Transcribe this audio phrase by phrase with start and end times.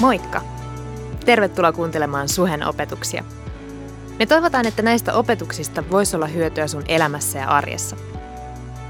[0.00, 0.42] Moikka!
[1.24, 3.24] Tervetuloa kuuntelemaan Suhen opetuksia.
[4.18, 7.96] Me toivotaan, että näistä opetuksista voisi olla hyötyä sun elämässä ja arjessa.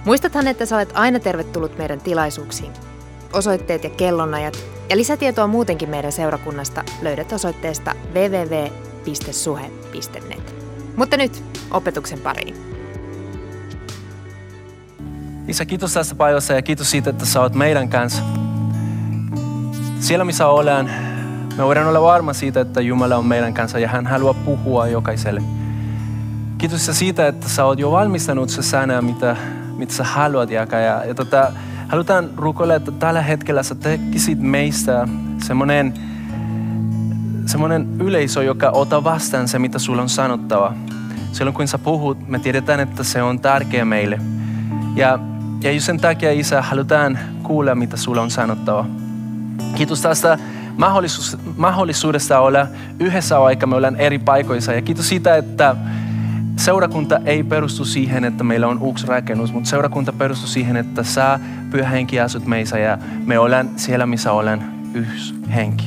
[0.04, 2.72] Muistathan, että sä olet aina tervetullut meidän tilaisuuksiin.
[3.32, 4.58] Osoitteet ja kellonajat
[4.90, 8.64] ja lisätietoa muutenkin meidän seurakunnasta löydät osoitteesta www.suhe.net.
[10.96, 12.56] Mutta nyt opetuksen pariin.
[15.48, 18.22] Isä, kiitos tästä päivästä ja kiitos siitä, että sä oot meidän kanssa.
[20.00, 20.90] Siellä missä olen,
[21.56, 25.42] me voidaan olla varma siitä, että Jumala on meidän kanssa ja hän haluaa puhua jokaiselle.
[26.58, 29.36] Kiitos siitä, että sä oot jo valmistanut se sana, mitä,
[29.76, 30.80] mitä sä haluat jakaa.
[30.80, 31.52] Ja, ja tota,
[31.88, 35.08] halutaan rukoilla, että tällä hetkellä sä tekisit meistä
[35.42, 35.94] semmoinen
[37.46, 40.74] semmoinen yleisö, joka ota vastaan se, mitä sulla on sanottava.
[41.32, 44.18] Silloin kun sä puhut, me tiedetään, että se on tärkeä meille.
[44.96, 45.18] Ja,
[45.62, 48.86] ja just sen takia, Isä, halutaan kuulla, mitä sulla on sanottava.
[49.74, 50.38] Kiitos tästä
[50.76, 52.66] mahdollisuus, mahdollisuudesta olla
[53.00, 54.72] yhdessä aikaa, me ollaan eri paikoissa.
[54.72, 55.76] Ja kiitos siitä, että
[56.56, 61.40] seurakunta ei perustu siihen, että meillä on uusi rakennus, mutta seurakunta perustuu siihen, että sä
[61.70, 65.84] pyhä henki asut meissä ja me ollaan siellä, missä ollaan yksi henki.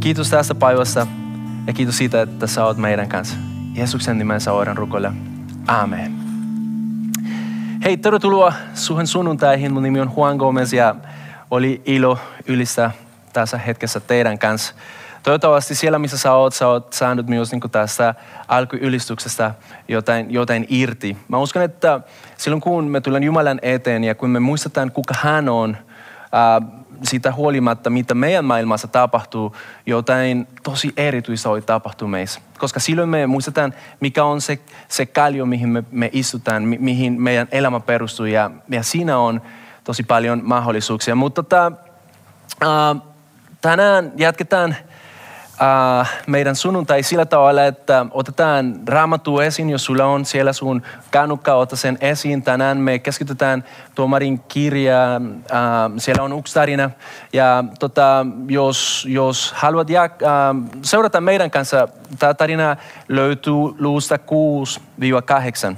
[0.00, 1.06] Kiitos tästä päivästä
[1.66, 3.36] ja kiitos siitä, että sä oot meidän kanssa.
[3.74, 5.12] Jeesuksen nimensä oiran rukoilla.
[5.66, 6.12] Amen.
[7.84, 9.72] Hei, tervetuloa suhen sunnuntaihin.
[9.72, 10.94] Mun nimi on Juan Gomez ja
[11.50, 12.90] oli ilo ylistä
[13.32, 14.74] tässä hetkessä teidän kanssa.
[15.22, 18.14] Toivottavasti siellä, missä sä oot, sä oot saanut myös niin tästä
[18.48, 19.54] alkuylistyksestä
[19.88, 21.16] jotain, jotain irti.
[21.28, 22.00] Mä uskon, että
[22.36, 25.76] silloin kun me tulemme Jumalan eteen ja kun me muistetaan, kuka hän on,
[26.32, 26.62] ää,
[27.02, 32.40] siitä huolimatta, mitä meidän maailmassa tapahtuu, jotain tosi erityistä voi tapahtua meissä.
[32.58, 34.58] Koska silloin me muistetaan, mikä on se,
[34.88, 38.26] se kallio, mihin me, me istutaan, mi, mihin meidän elämä perustuu.
[38.26, 39.40] Ja, ja siinä on
[39.86, 41.14] tosi paljon mahdollisuuksia.
[41.14, 41.72] Mutta tota,
[43.60, 44.76] tänään jatketaan
[46.26, 51.76] meidän sunnuntai sillä tavalla, että otetaan raamattu esiin, jos sulla on siellä sun kannukka, ota
[51.76, 52.42] sen esiin.
[52.42, 53.64] Tänään me keskitytään
[53.94, 55.44] tuomarin kirjaan,
[55.98, 56.90] siellä on yksi tarina.
[57.32, 61.88] Ja tota, jos, jos haluat jak- äh, seurata meidän kanssa,
[62.18, 62.76] tämä tarina
[63.08, 65.76] löytyy luusta 6-8.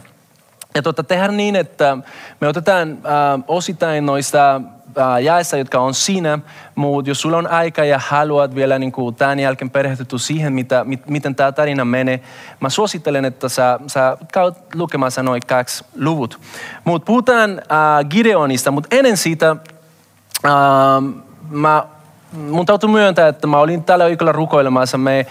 [0.78, 1.96] Ja tota, tehdään niin, että
[2.40, 4.60] me otetaan äh, osittain noista
[4.98, 6.38] äh, jaessa, jotka on siinä,
[6.74, 10.84] mutta jos sulla on aika ja haluat vielä niin kuin, tämän jälkeen perehtyä siihen, mitä,
[10.84, 12.20] mit, miten tämä tarina menee,
[12.60, 16.40] mä suosittelen, että sä, sä käyt lukemassa noin kaksi luvut.
[16.84, 19.56] Mutta puhutaan äh, Gideonista, mutta ennen siitä
[20.46, 20.52] äh,
[21.50, 21.84] mä,
[22.32, 24.98] mun täytyy myöntää, että mä olin tällä viikolla rukoilemassa.
[24.98, 25.26] Me,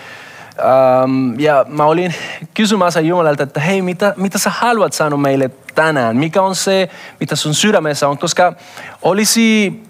[1.04, 2.14] Um, ja mä olin
[2.54, 6.18] kysymässä Jumalalta, että hei, mitä, mitä sä haluat sanoa meille tänään?
[6.18, 8.18] Mikä on se, mitä sun sydämessä on?
[8.18, 8.54] Koska
[9.02, 9.84] olisi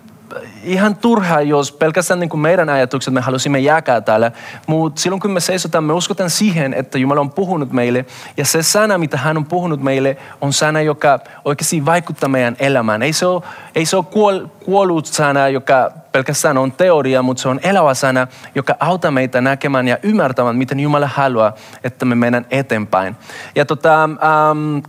[0.64, 4.32] ihan turhaa, jos pelkästään niin kuin meidän ajatukset me halusimme jakaa täällä.
[4.68, 8.06] Mutta silloin kun me seisotaan, me uskotaan siihen, että Jumala on puhunut meille.
[8.38, 13.04] Ja se sana, mitä hän on puhunut meille, on sana, joka oikeasti vaikuttaa meidän elämään.
[13.04, 13.44] Ei se ole,
[13.76, 18.28] ei se ole kuol, kuollut sana, joka pelkästään on teoria, mutta se on elävä sana,
[18.56, 23.16] joka auttaa meitä näkemään ja ymmärtämään, miten Jumala haluaa, että me mennään eteenpäin.
[23.56, 24.10] Ja tota,
[24.52, 24.84] um, uh,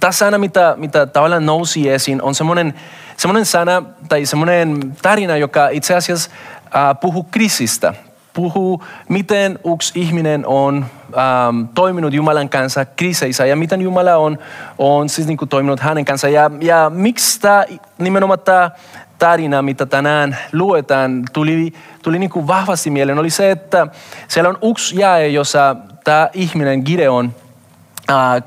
[0.00, 2.74] tässä sana, mitä, mitä tavallaan nousi esiin, on semmoinen,
[3.16, 6.30] semmoinen sana tai semmoinen tarina, joka itse asiassa
[6.64, 7.94] äh, puhuu krisistä.
[8.32, 10.86] Puhuu, miten yksi ihminen on
[11.16, 14.38] ähm, toiminut Jumalan kanssa kriiseissä ja miten Jumala on,
[14.78, 16.28] on siis niin toiminut hänen kanssa.
[16.28, 17.64] Ja, ja miksi tämä,
[17.98, 18.70] nimenomaan tämä
[19.18, 21.72] tarina, mitä tänään luetaan, tuli,
[22.02, 23.86] tuli niin vahvasti mieleen, oli se, että
[24.28, 27.34] siellä on yksi jae, jossa tämä ihminen Gideon
[28.10, 28.42] äh,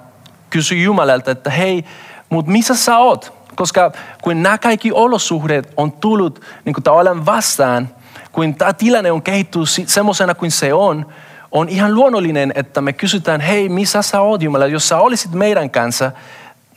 [0.49, 1.85] kysyi Jumalalta, että hei,
[2.29, 3.36] mutta missä sä oot?
[3.57, 3.91] Koska
[4.21, 7.89] kun nämä kaikki olosuhteet on tullut niin kuin tavallaan vastaan,
[8.31, 11.05] kun tämä tilanne on kehittynyt semmoisena kuin se on,
[11.51, 14.65] on ihan luonnollinen, että me kysytään, hei, missä sä oot Jumala?
[14.65, 16.11] Jos sä olisit meidän kanssa,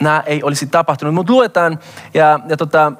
[0.01, 1.15] nämä ei olisi tapahtunut.
[1.15, 1.79] Mutta luetaan
[2.15, 2.93] ja, ja tota,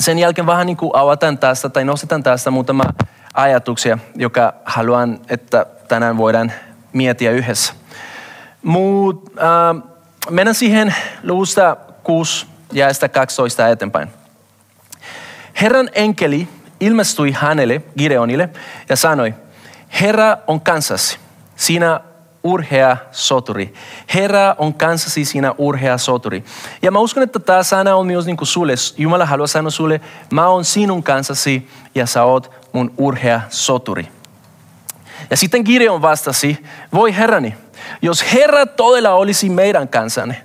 [0.00, 2.84] sen jälkeen vähän niin kuin avataan tästä tai nostetaan tästä muutama
[3.34, 6.52] ajatuksia, joka haluan, että tänään voidaan
[6.92, 7.72] miettiä yhdessä.
[8.62, 9.30] Mutta
[9.70, 9.82] äh,
[10.30, 14.08] mennään siihen luvusta 6 ja sitä 12 eteenpäin.
[15.60, 16.48] Herran enkeli
[16.80, 18.48] ilmestyi hänelle, Gideonille,
[18.88, 19.34] ja sanoi,
[20.00, 21.18] Herra on kanssasi,
[21.56, 22.00] sinä
[22.44, 23.74] urhea soturi.
[24.14, 26.44] Herra on kanssasi sinä urhea soturi.
[26.82, 28.74] Ja mä uskon, että tämä sana on myös niin kuin sulle.
[28.96, 34.08] Jumala haluaa sanoa sulle, mä oon sinun kanssasi ja sä oot mun urhea soturi.
[35.30, 37.54] Ja sitten Gideon vastasi, voi herrani,
[38.02, 40.42] jos Herra todella olisi meidän kansanne,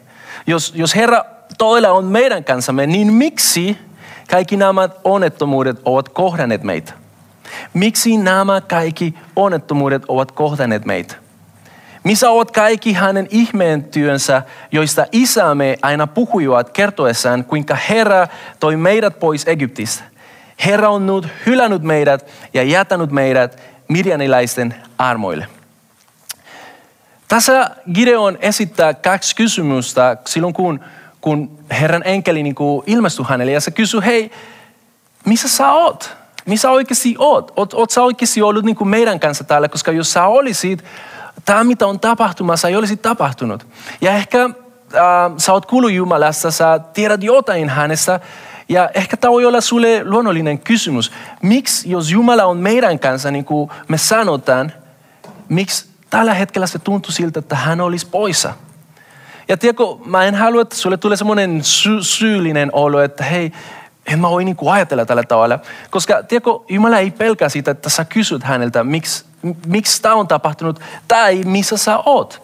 [0.47, 1.25] jos, jos Herra
[1.57, 3.77] todella on meidän kanssamme, niin miksi
[4.31, 6.93] kaikki nämä onnettomuudet ovat kohdanneet meitä?
[7.73, 11.15] Miksi nämä kaikki onnettomuudet ovat kohdanneet meitä?
[12.03, 14.41] Missä ovat kaikki hänen ihmeen työnsä,
[14.71, 18.27] joista isämme aina puhuivat kertoessaan, kuinka Herra
[18.59, 20.03] toi meidät pois Egyptistä?
[20.65, 25.47] Herra on nyt hylännyt meidät ja jätänyt meidät midjanilaisten armoille.
[27.27, 30.79] Tässä Gideon esittää kaksi kysymystä silloin, kun,
[31.21, 33.51] kun Herran enkeli niin kuin ilmestyi hänelle.
[33.51, 34.31] Ja se kysyy, hei,
[35.25, 36.17] missä sä oot?
[36.45, 37.51] Missä oikeasti oot?
[37.55, 39.69] Oot, oot sä oikeasti ollut niin kuin meidän kanssa täällä?
[39.69, 40.83] Koska jos sä olisit,
[41.45, 43.67] tämä mitä on tapahtumassa ei olisi tapahtunut.
[44.01, 44.51] Ja ehkä äh,
[45.37, 48.19] sä oot kuullut Jumalasta, sä tiedät jotain hänestä.
[48.69, 51.11] Ja ehkä tämä voi olla sulle luonnollinen kysymys.
[51.41, 54.71] Miksi, jos Jumala on meidän kanssa, niin kuin me sanotaan,
[55.49, 58.53] miksi tällä hetkellä se tuntuu siltä, että hän olisi poissa?
[59.49, 63.51] Ja tiedätkö, mä en halua, että sulle tulee semmoinen sy- syyllinen olo, että hei,
[64.07, 65.59] en mä voi niin kuin ajatella tällä tavalla.
[65.89, 69.25] Koska tiedätkö, Jumala ei pelkää sitä, että sä kysyt häneltä, miksi,
[69.67, 72.43] miksi tämä on tapahtunut tai missä sä oot.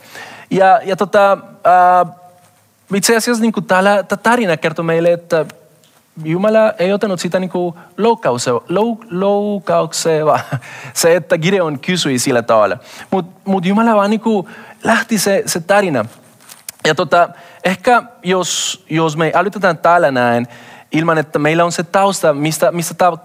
[0.50, 2.06] Ja, ja tota, ää,
[2.94, 5.46] itse asiassa niin kuin täällä, tämä tarina kertoo meille, että
[6.24, 7.76] Jumala ei ottanut sitä niin kuin
[9.10, 10.40] loukaukseva,
[10.94, 12.78] se, että Gideon kysyi sillä tavalla.
[13.12, 14.48] Mutta mut Jumala vaan niin kuin
[14.84, 16.06] lähti se, se tarina.
[16.88, 17.30] Ja tota,
[17.64, 20.48] ehkä jos, jos me älytetään täällä näin,
[20.92, 23.18] ilman että meillä on se tausta, mistä, mistä tämä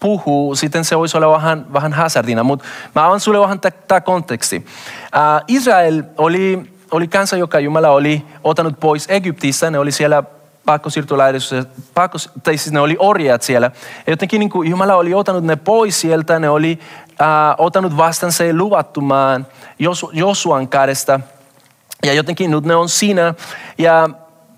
[0.00, 2.42] puhuu, sitten se voisi olla vähän, vähän hazardina.
[2.42, 2.64] Mutta
[2.94, 4.56] mä avaan sulle vähän tämä konteksti.
[4.56, 9.70] Uh, Israel oli, oli kansa, joka Jumala oli ottanut pois Egyptistä.
[9.70, 10.22] Ne oli siellä
[10.64, 13.70] pakkosiirtolaisuudessa, pakkos, tai siis ne oli orjat siellä.
[14.06, 16.78] Ja jotenkin niin kuin Jumala oli ottanut ne pois sieltä, ne oli
[17.10, 19.46] uh, ottanut vastaan se luvattumaan
[20.12, 21.20] Josuan kädestä.
[22.06, 23.34] Ja jotenkin nyt ne on siinä.
[23.78, 24.08] Ja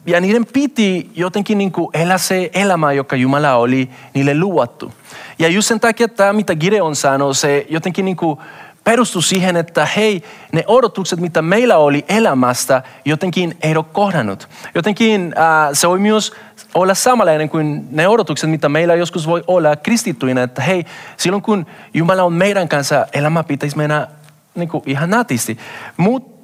[0.06, 4.92] ja niiden piti jotenkin niin kuin elää se elämä, joka Jumala oli niille luvattu.
[5.38, 8.38] Ja just sen takia tämä, mitä Gideon sanoi, se jotenkin niin kuin
[8.84, 10.22] perustui siihen, että hei,
[10.52, 14.48] ne odotukset, mitä meillä oli elämästä, jotenkin ei ole kohdannut.
[14.74, 16.32] Jotenkin äh, se voi myös
[16.74, 20.84] olla samanlainen kuin ne odotukset, mitä meillä joskus voi olla kristittyinä, että hei,
[21.16, 24.08] silloin kun Jumala on meidän kanssa, elämä pitäisi mennä
[24.54, 25.58] niin kuin ihan nätisti.
[25.96, 26.39] Mutta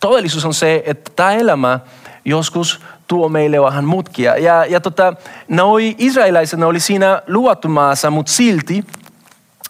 [0.00, 1.80] todellisuus on se, että tämä elämä
[2.24, 4.36] joskus tuo meille vähän mutkia.
[4.36, 5.14] Ja, ja tota,
[5.48, 8.84] noi israelaiset, ne oli siinä luvattu maassa, mutta silti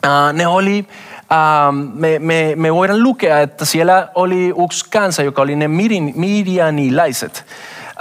[0.07, 0.87] uh, ne oli,
[1.21, 5.69] uh, me, me, me voidaan lukea, että siellä oli yksi kansa, joka oli ne
[6.15, 7.45] midianilaiset.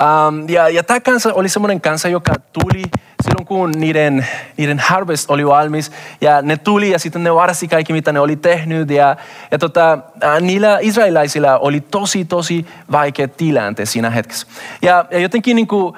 [0.02, 2.84] Um, ja, ja tämä kansa oli semmoinen kansa, joka tuli
[3.24, 4.28] silloin kun niiden,
[4.58, 8.36] niiden harvest oli valmis ja ne tuli ja sitten ne varasi kaikki mitä ne oli
[8.36, 9.16] tehnyt ja,
[9.52, 9.98] ja tota,
[10.42, 14.48] niillä israelaisilla oli tosi tosi vaikea tilante siinä hetkessä.
[14.82, 15.96] Ja, ja jotenkin niin kuin, uh,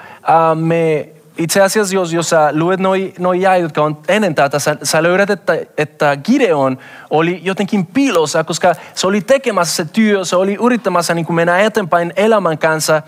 [0.54, 1.08] me
[1.38, 5.02] itse asiassa, jos, jos sä luet noi, noi jäi, jotka on ennen tätä, sä, sä
[5.02, 6.78] löydät, että, että Gideon
[7.10, 11.60] oli jotenkin piilossa, koska se oli tekemässä se työ, se oli yrittämässä niin kuin mennä
[11.60, 13.02] eteenpäin elämän kanssa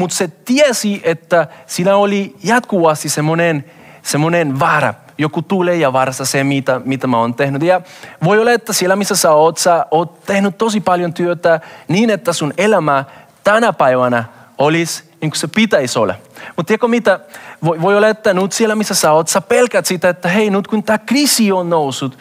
[0.00, 3.64] mutta se tiesi, että sillä oli jatkuvasti semmoinen,
[4.02, 4.94] semmoinen vaara.
[5.18, 7.62] Joku tulee ja varasta se, mitä, mitä mä oon tehnyt.
[7.62, 7.80] Ja
[8.24, 12.32] voi olla, että siellä missä sä oot, sä oot tehnyt tosi paljon työtä niin, että
[12.32, 13.04] sun elämä
[13.44, 14.24] tänä päivänä
[14.58, 16.14] olisi niin kuin se pitäisi olla.
[16.56, 17.20] Mutta tiedätkö mitä?
[17.64, 20.68] Voi, voi olla, että nyt siellä missä sä oot, sä pelkät sitä, että hei, nyt
[20.68, 22.18] kun tämä kriisi on noussut,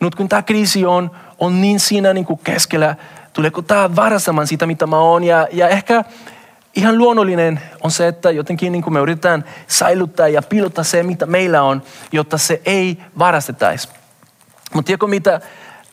[0.00, 2.96] nyt kun tämä kriisi on, on niin siinä niin kuin keskellä,
[3.32, 5.24] tuleeko tämä varastamaan sitä, mitä mä oon.
[5.24, 6.04] Ja, ja ehkä
[6.76, 11.26] ihan luonnollinen on se, että jotenkin niin kuin me yritetään säilyttää ja piilottaa se, mitä
[11.26, 13.88] meillä on, jotta se ei varastetaisi.
[14.74, 15.40] Mutta tiedätkö mitä?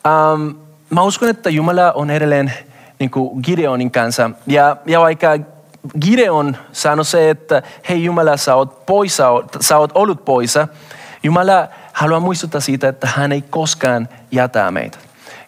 [0.06, 0.50] Ähm,
[0.90, 2.52] mä uskon, että Jumala on edelleen
[2.98, 4.30] niin kuin Gideonin kanssa.
[4.46, 5.28] Ja, ja vaikka
[6.00, 9.28] Gideon sanoi se, että hei Jumala, sä oot, poissa,
[9.60, 10.68] sä oot ollut poissa.
[11.22, 14.98] Jumala haluaa muistuttaa siitä, että hän ei koskaan jätä meitä.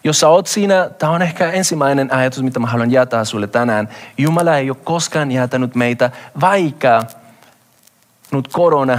[0.07, 3.89] Jos sä oot siinä, tämä on ehkä ensimmäinen ajatus, mitä mä haluan jättää sulle tänään.
[4.19, 6.11] Jumala ei ole koskaan jätänyt meitä,
[6.41, 7.03] vaikka
[8.33, 8.99] nyt korona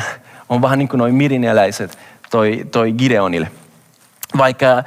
[0.49, 1.97] on vähän niin kuin noin mirineläiset
[2.29, 3.51] toi, toi Gideonille.
[4.37, 4.83] Vaikka äh,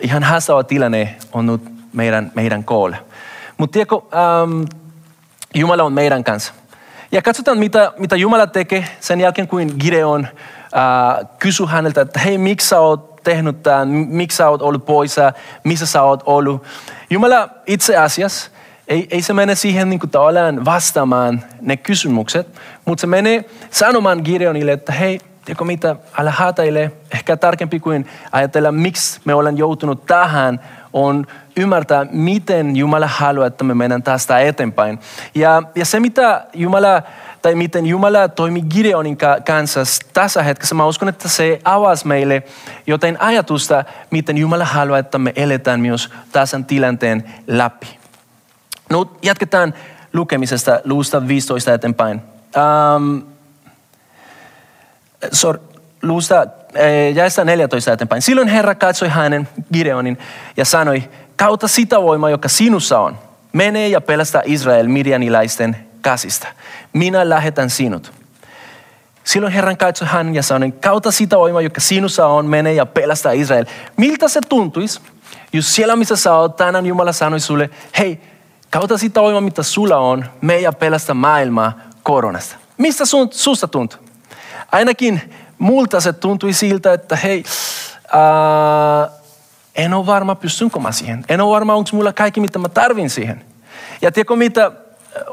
[0.00, 1.62] ihan haastava tilanne on nyt
[1.92, 2.96] meidän, meidän koolla.
[3.56, 4.62] Mutta tiedätkö, ähm,
[5.54, 6.52] Jumala on meidän kanssa.
[7.12, 12.38] Ja katsotaan, mitä, mitä Jumala tekee sen jälkeen, kun Gideon äh, kysyi häneltä, että hei,
[12.38, 15.32] miksi sä oot tehnyt tämän, miksi sä oot ollut poissa,
[15.64, 16.62] missä sä oot ollut.
[17.10, 18.50] Jumala itse asiassa
[18.88, 20.10] ei, ei se mene siihen niin kuin
[20.64, 27.36] vastaamaan ne kysymykset, mutta se menee sanomaan Gideonille, että hei, tiedätkö mitä, älä hätäile, ehkä
[27.36, 30.60] tarkempi kuin ajatella, miksi me ollaan joutunut tähän,
[30.92, 34.98] on ymmärtää, miten Jumala haluaa, että me mennään tästä eteenpäin.
[35.34, 37.02] Ja, ja se, mitä Jumala
[37.42, 39.80] tai miten Jumala toimi Gideonin kanssa
[40.12, 42.42] tässä hetkessä, mä uskon, että se avasi meille
[42.86, 47.98] jotain ajatusta, miten Jumala haluaa, että me eletään myös tässä tilanteen läpi.
[48.90, 49.74] No, jatketaan
[50.12, 52.22] lukemisesta luusta 15 eteenpäin.
[52.96, 53.22] Um,
[55.32, 55.60] sorry,
[56.02, 58.22] luusta eh, jäistä 14 eteenpäin.
[58.22, 60.18] Silloin Herra katsoi hänen Gideonin
[60.56, 61.02] ja sanoi,
[61.36, 63.18] kautta sitä voimaa, joka sinussa on.
[63.52, 66.48] Mene ja pelastaa Israel Midianilaisten käsistä.
[66.92, 68.12] Minä lähetän sinut.
[69.24, 73.32] Silloin Herran katsoi hän ja sanoi, kautta sitä voimaa, joka sinussa on, mene ja pelastaa
[73.32, 73.64] Israel.
[73.96, 75.00] Miltä se tuntuisi,
[75.52, 78.20] jos siellä missä sä oot, tänään Jumala sanoi sulle, hei,
[78.70, 81.72] kautta sitä voimaa, mitä sulla on, me ja pelasta maailmaa
[82.02, 82.56] koronasta.
[82.78, 84.00] Mistä sun, susta tuntuu?
[84.72, 87.44] Ainakin multa se tuntui siltä, että hei,
[88.12, 89.10] ää,
[89.74, 91.24] en ole varma, pystynkö mä siihen.
[91.28, 93.44] En ole varma, onko mulla kaikki, mitä mä tarvin siihen.
[94.02, 94.72] Ja tiedätkö mitä,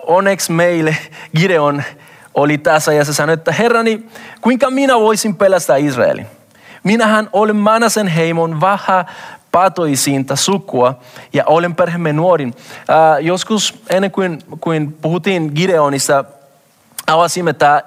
[0.07, 0.97] onneksi meille
[1.35, 1.83] Gideon
[2.33, 4.05] oli tässä ja se sanoi, että herrani,
[4.41, 6.27] kuinka minä voisin pelastaa Israelin?
[6.83, 9.05] Minähän olen Manasen heimon vähä
[9.51, 10.99] patoisinta sukua
[11.33, 12.53] ja olen perheemme nuorin.
[12.87, 16.25] Ää, joskus ennen kuin, kuin puhuttiin Gideonista,
[17.07, 17.81] avasimme tämä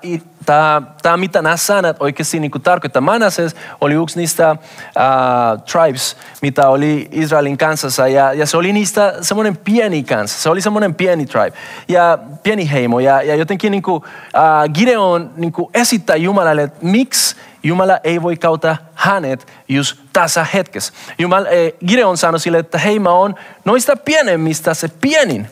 [0.47, 3.03] tämä, tämä mitä nämä säännöt oikeasti niin tarkoittaa.
[3.03, 9.15] Manases oli yksi niistä uh, tribes, mitä oli Israelin kansassa ja, ja se oli niistä
[9.21, 10.43] semmoinen pieni kanssa.
[10.43, 11.57] Se oli semmoinen pieni tribe
[11.89, 16.79] ja pieni heimo ja, ja jotenkin niin kuin, uh, Gideon niin kuin esittää Jumalalle, että
[16.87, 20.93] miksi Jumala ei voi kautta hänet just tässä hetkessä.
[21.19, 23.35] Jumala, eh, Gideon sanoi sille, että hei mä oon
[23.65, 25.49] noista pienemmistä se pienin.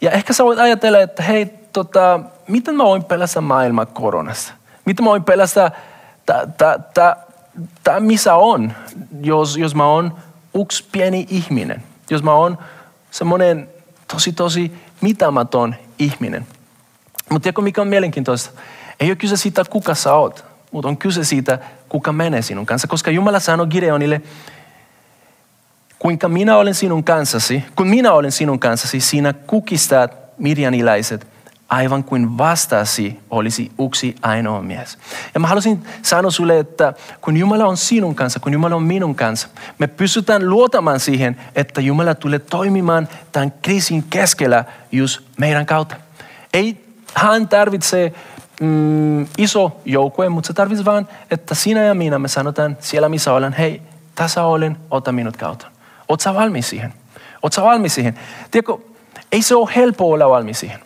[0.00, 4.54] Ja ehkä sä voit ajatella, että hei tota, miten mä voin pelästä maailmaa koronassa?
[4.84, 5.70] Miten mä voin pelästä
[7.84, 8.72] tämä, missä on,
[9.22, 10.16] jos, jos mä oon
[10.60, 11.82] yksi pieni ihminen.
[12.10, 12.58] Jos mä oon
[13.10, 13.68] semmoinen
[14.08, 16.46] tosi, tosi mitamaton ihminen.
[17.30, 18.60] Mutta tiedätkö, mikä on mielenkiintoista?
[19.00, 22.88] Ei ole kyse siitä, kuka sä oot, mutta on kyse siitä, kuka menee sinun kanssa.
[22.88, 24.22] Koska Jumala sanoi Gideonille,
[25.98, 31.26] kuinka minä olen sinun kanssasi, kun minä olen sinun kanssasi, sinä kukistat mirjaniläiset
[31.68, 34.98] aivan kuin vastasi olisi yksi ainoa mies.
[35.34, 39.14] Ja mä haluaisin sanoa sulle, että kun Jumala on sinun kanssa, kun Jumala on minun
[39.14, 45.96] kanssa, me pystytään luotamaan siihen, että Jumala tulee toimimaan tämän kriisin keskellä just meidän kautta.
[46.52, 48.12] Ei hän tarvitse
[48.60, 53.32] mm, iso joukkue, mutta se tarvitsee vain, että sinä ja minä me sanotaan siellä missä
[53.32, 53.82] olen, hei,
[54.14, 55.66] tässä olen, ota minut kautta.
[56.08, 56.94] Oletko valmis siihen?
[57.42, 58.18] Oletko valmis siihen?
[58.50, 58.76] Tiedätkö,
[59.32, 60.85] ei se ole helppo olla valmis siihen.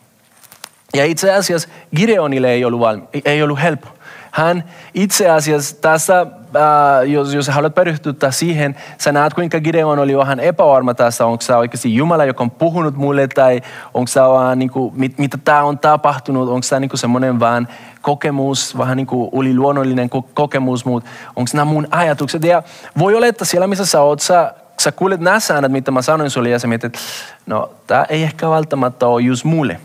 [0.95, 3.89] Ja itse asiassa Gideonille ei ollut, valmi, ei ollut helppo.
[4.31, 10.17] Hän itse asiassa tässä, äh, jos, jos haluat perehtyä siihen, sä näet kuinka Gideon oli
[10.17, 13.61] vähän epävarma tässä, onko se oikeasti Jumala, joka on puhunut mulle, tai
[13.95, 17.69] onko se vaan, niin kuin, mit, mitä tämä on tapahtunut, onko tämä niin semmoinen vaan
[18.03, 22.45] kokemus, vähän niin kuin yliluonnollinen kokemus, mutta onko nämä mun ajatukset.
[22.45, 22.63] Ja
[22.99, 26.31] voi olla, että siellä missä sä oot, sä, sä kuulet nämä säännöt, mitä mä sanoin
[26.31, 26.99] sulle, ja sä mietit,
[27.47, 29.81] no tämä ei ehkä välttämättä ole just mulle.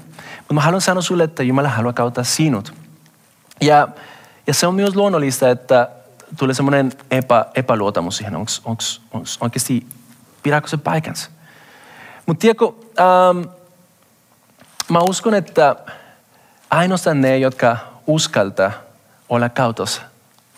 [0.46, 2.74] Mutta mä haluan sanoa sulle, että Jumala haluaa kautta sinut.
[3.62, 3.88] Ja,
[4.48, 5.90] ja se on myös luonnollista, että
[6.38, 8.82] tulee semmoinen epä, epäluotamus siihen, onko
[9.42, 9.88] oikeasti,
[10.44, 11.30] pidääkö se paikansa.
[12.26, 12.66] Mutta tiedätkö,
[13.00, 13.50] ähm,
[14.90, 15.76] mä uskon, että
[16.70, 18.72] ainoastaan ne, jotka uskaltaa
[19.30, 20.02] olla kautossa,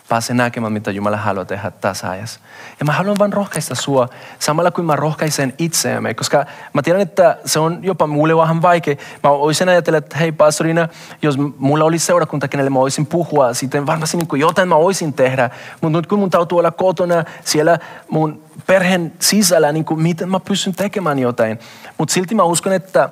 [0.08, 2.40] pääse näkemään, mitä Jumala haluaa tehdä tässä ajassa.
[2.80, 7.36] Ja mä haluan vain rohkaista sua samalla kuin mä rohkaisen itseämme, koska mä tiedän, että
[7.44, 8.96] se on jopa mulle vähän vaikea.
[9.22, 10.88] Mä voisin ajatella, että hei pastorina,
[11.22, 15.12] jos mulla olisi seurakunta, kenelle mä voisin puhua, sitten varmasti niin kuin jotain mä voisin
[15.12, 15.50] tehdä.
[15.80, 17.78] Mutta nyt kun mun täytyy olla kotona siellä
[18.10, 21.58] mun perheen sisällä, niin kuin miten mä pystyn tekemään jotain.
[21.98, 23.08] Mutta silti mä uskon, että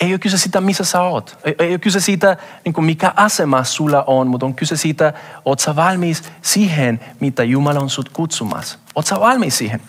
[0.00, 1.38] ei ole kyse siitä, missä sä oot.
[1.44, 5.12] Ei, ole kyse siitä, niin mikä asema sulla on, mutta on kyse siitä,
[5.44, 8.78] oot sä valmis siihen, mitä Jumala on sut kutsumassa.
[8.94, 9.80] Oot sä valmis siihen?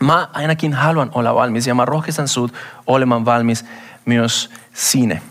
[0.00, 2.54] Mä ainakin haluan olla valmis ja mä rohkaisen sut
[2.86, 3.64] olemaan valmis
[4.04, 5.22] myös sinne.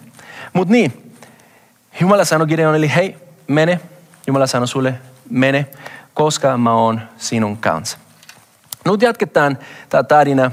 [0.53, 1.13] Mutta niin,
[1.99, 3.79] Jumala sanoi Gideonille, hei, mene.
[4.27, 4.99] Jumala sanoi sulle,
[5.29, 5.67] mene,
[6.13, 7.97] koska mä oon sinun kanssa.
[8.85, 9.57] Nyt jatketaan
[9.89, 10.51] tämä tarina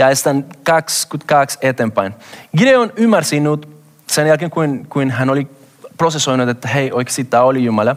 [0.00, 2.14] ja estän 22 eteenpäin.
[2.56, 3.68] Gideon ymmärsi nyt
[4.06, 5.46] sen jälkeen, kun, kun hän oli
[5.98, 7.96] prosessoinut, että hei, oikeasti tämä oli Jumala.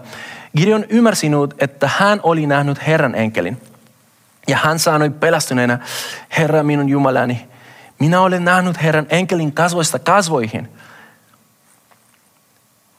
[0.57, 3.61] Gideon ymmärsi nyt, että hän oli nähnyt Herran enkelin.
[4.47, 5.79] Ja hän sanoi pelastuneena,
[6.37, 7.47] Herra minun Jumalani,
[7.99, 10.69] minä olen nähnyt Herran enkelin kasvoista kasvoihin.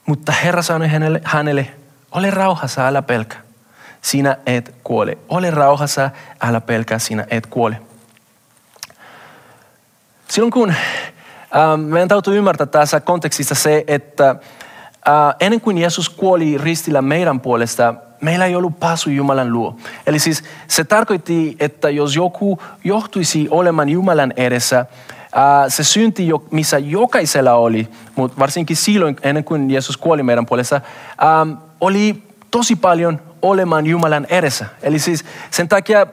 [0.05, 1.67] Mutta Herra sanoi hänelle, hänelle
[2.11, 3.37] ole rauhassa, älä pelkä.
[4.01, 5.17] Sinä et kuole.
[5.29, 6.09] Ole rauhassa,
[6.41, 7.77] älä pelkää, sinä et kuole.
[10.35, 10.75] Silloin kun äh,
[11.77, 17.93] meidän täytyy ymmärtää tässä kontekstissa se, että äh, ennen kuin Jeesus kuoli ristillä meidän puolesta,
[18.21, 19.75] meillä ei ollut pääsy Jumalan luo.
[20.07, 24.85] Eli siis se tarkoitti, että jos joku johtuisi olemaan Jumalan edessä,
[25.67, 30.81] se synti, missä jokaisella oli, mutta varsinkin silloin ennen kuin Jeesus kuoli meidän puolesta,
[31.81, 34.65] oli tosi paljon olemaan Jumalan edessä.
[34.81, 36.07] Eli siis sen takia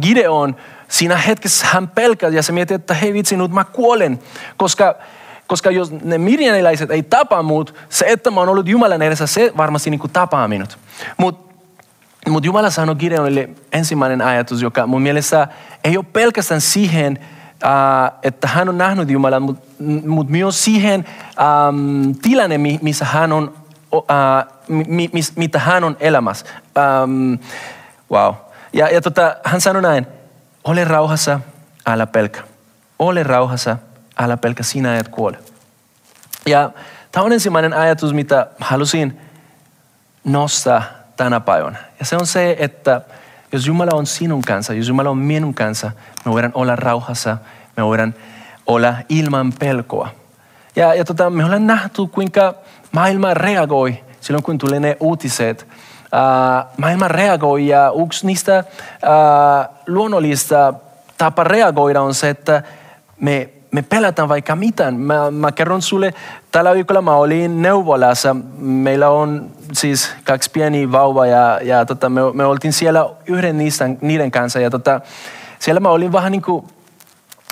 [0.00, 0.56] Gideon
[0.92, 4.18] siinä hetkessä hän pelkäsi ja se mietti, että hei vitsi, nyt mä kuolen,
[4.56, 4.94] koska
[5.46, 9.52] koska jos ne mirjaniläiset ei tapa mut, se, että mä oon ollut Jumalan edessä, se
[9.56, 10.78] varmasti niin kuin tapaa minut.
[11.16, 11.54] Mutta
[12.30, 15.48] mut Jumala sanoi Gideonille ensimmäinen ajatus, joka mun mielestä
[15.84, 17.18] ei ole pelkästään siihen,
[17.64, 19.66] äh, että hän on nähnyt Jumalan, mutta
[20.06, 21.04] mut myös siihen
[21.40, 23.54] ähm, tilanne, missä hän on,
[23.94, 26.46] äh, mi, mis, mitä hän on elämässä.
[26.78, 27.34] Ähm,
[28.10, 28.34] wow.
[28.72, 30.06] Ja, ja tota, hän sanoi näin,
[30.64, 31.40] ole rauhassa,
[31.86, 32.42] älä pelkä.
[32.98, 33.76] Ole rauhassa,
[34.18, 35.38] älä pelkä, sinä et kuole.
[36.46, 36.70] Ja
[37.12, 39.20] tämä on ensimmäinen ajatus, mitä halusin
[40.24, 40.82] nostaa
[41.16, 41.78] tänä päivänä.
[41.98, 43.00] Ja se on se, että
[43.52, 45.90] jos Jumala on sinun kanssa, jos Jumala on minun kanssa,
[46.24, 47.38] me voidaan olla rauhassa,
[47.76, 48.14] me voidaan
[48.66, 50.08] olla ilman pelkoa.
[50.76, 52.54] Ja, ja tota, me ollaan nähty, kuinka
[52.92, 55.68] maailma reagoi silloin, kun tulee ne uutiset.
[56.12, 60.74] Uh, maailma reagoi ja yksi niistä uh, luonnollista
[61.18, 62.62] tapa reagoida on se, että
[63.20, 64.94] me me pelätään vaikka mitään.
[64.94, 66.14] Mä, mä kerron sulle,
[66.50, 68.36] tällä viikolla mä olin neuvolassa.
[68.58, 73.90] Meillä on siis kaksi pieni vauva ja, ja tota, me, me oltiin siellä yhden niistä,
[74.00, 74.60] niiden kanssa.
[74.60, 75.00] Ja tota,
[75.58, 76.64] siellä mä olin vähän niin kuin,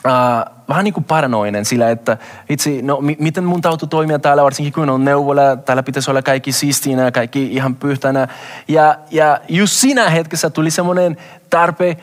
[0.07, 4.45] uh, vähän niin kuin paranoinen sillä, että itse, no mi, miten mun täytyy toimia täällä,
[4.45, 8.29] varsinkin kun on neuvola, täällä pitäisi olla kaikki siistiinä, kaikki ihan pyhtänä.
[8.69, 11.17] Ja, ja just siinä hetkessä tuli semmoinen
[11.51, 11.97] tarpe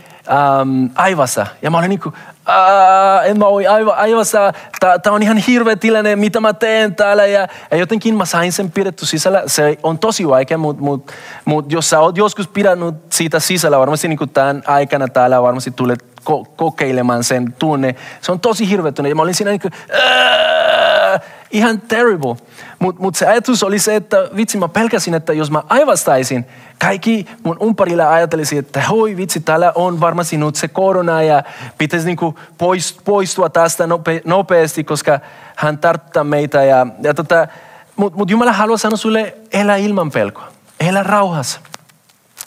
[0.61, 1.47] um, aivassa.
[1.61, 2.15] Ja mä olin niin kuin,
[3.25, 7.25] en mä voi aiva, aivassa, tämä on ihan hirveä tilanne, mitä mä teen täällä.
[7.25, 9.43] Ja, ja jotenkin mä sain sen pidetty sisällä.
[9.47, 11.11] Se on tosi vaikea, mutta mut,
[11.45, 16.05] mut jos sä oot joskus pidänyt siitä sisällä, varmasti niin tämän aikana täällä varmasti tulet
[16.29, 17.95] ko- kokeilemaan sen tunne.
[18.21, 19.09] Se on tosi hirveä tunne.
[19.09, 19.73] Ja mä olin siinä niin kuin,
[21.51, 22.35] ihan terrible.
[22.79, 26.45] Mutta mut se ajatus oli se, että vitsi mä pelkäsin, että jos mä aivastaisin,
[26.79, 31.43] kaikki mun umparilla ajatelisi, että hoi vitsi, täällä on varmasti nyt se korona ja
[31.77, 32.39] pitäisi niinku
[33.05, 35.19] poistua tästä nope, nopeasti, koska
[35.55, 36.63] hän tarttaa meitä.
[36.63, 37.47] Ja, ja tota,
[37.95, 40.47] Mutta mut Jumala haluaa sanoa sulle, elä ilman pelkoa.
[40.79, 41.59] Elä rauhassa.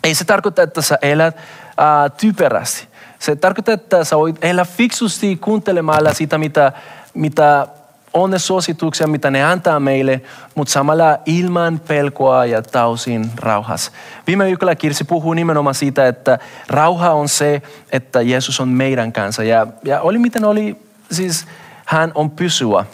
[0.05, 2.89] Ei se tarkoita, että sä elät äh, typerästi.
[3.19, 6.73] Se tarkoittaa, että sä voit elää fiksusti kuuntelemalla sitä, mitä,
[7.15, 7.67] mitä
[8.15, 10.23] on ne suosituksia, mitä ne antaa meille,
[10.55, 13.93] mutta samalla ilman pelkoa ja tausin rauhassa.
[14.27, 19.43] Viime viikolla Kirsi puhuu nimenomaan siitä, että rauha on se, että Jeesus on meidän kanssa.
[19.43, 20.77] Ja, ja oli miten oli,
[21.11, 21.47] siis
[21.85, 22.85] hän on pysyvä.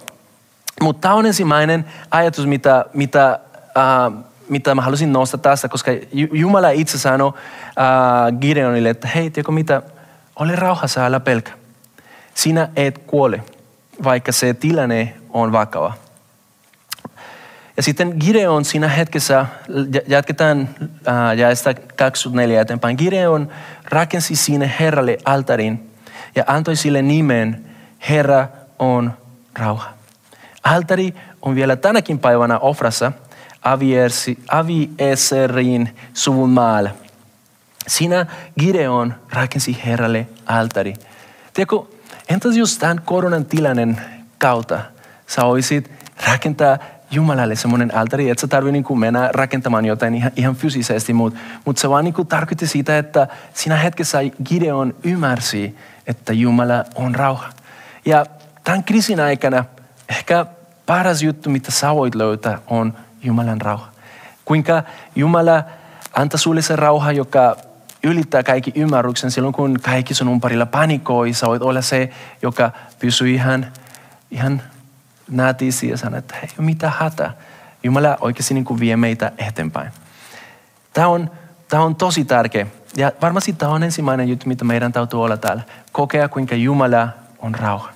[0.83, 3.41] Mutta tämä on ensimmäinen ajatus, mitä, mitä,
[3.77, 7.33] äh, mitä mä halusin nostaa tästä, koska Jumala itse sanoi
[7.69, 9.83] äh, Gideonille, että hei, tiedätkö mitä,
[10.37, 11.53] ole rauhassa, älä pelkä.
[12.35, 13.43] Sinä et kuole
[14.05, 15.95] vaikka se tilanne on vakava.
[17.77, 19.47] Ja sitten Gideon siinä hetkessä,
[20.09, 20.69] jatketaan
[21.09, 22.97] äh, jaesta 24 eteenpäin.
[22.97, 23.49] Gideon
[23.85, 25.91] rakensi sinne Herralle altarin
[26.35, 27.65] ja antoi sille nimen
[28.09, 29.13] Herra on
[29.59, 29.91] rauha.
[30.65, 33.13] Altari on vielä tänäkin päivänä ofrassa
[34.49, 36.91] Avieserin suvun maalla.
[37.87, 38.27] Siinä
[38.61, 40.95] Gideon rakensi Herralle altari.
[41.55, 41.96] Tiedätkö,
[42.29, 43.97] Entäs jos tämän koronan tilanne
[44.39, 44.81] kautta
[45.27, 45.91] sä voisit
[46.29, 46.79] rakentaa
[47.11, 51.79] Jumalalle semmoinen altari, että sä tarvitse niin mennä rakentamaan jotain ihan, ihan fyysisesti, mutta mut
[51.79, 57.49] se vaan niin tarkoitti sitä, että siinä hetkessä Gideon ymmärsi, että Jumala on rauha.
[58.05, 58.27] Ja
[58.65, 59.65] tämän kriisin aikana
[60.09, 60.47] ehkä
[60.87, 63.89] paras juttu, mitä sä voit löytää, on Jumalan rauha.
[64.45, 64.83] Kuinka
[65.17, 65.65] Jumala
[66.13, 67.57] antaa sulle se rauha, joka
[68.07, 71.33] ylittää kaikki ymmärryksen silloin, kun kaikki sun umparilla panikoi.
[71.33, 72.11] Sä voit olla se,
[72.43, 73.67] joka pysyy ihan,
[74.31, 74.63] ihan
[75.31, 77.33] nätisti ja sanoo, että hei, mitä hätä.
[77.83, 79.91] Jumala oikeasti niin kuin vie meitä eteenpäin.
[80.93, 81.31] Tämä on,
[81.69, 82.67] tämä on tosi tärkeä.
[82.97, 85.63] Ja varmasti tämä on ensimmäinen juttu, mitä meidän täytyy olla täällä.
[85.93, 87.91] Kokea, kuinka Jumala on rauha.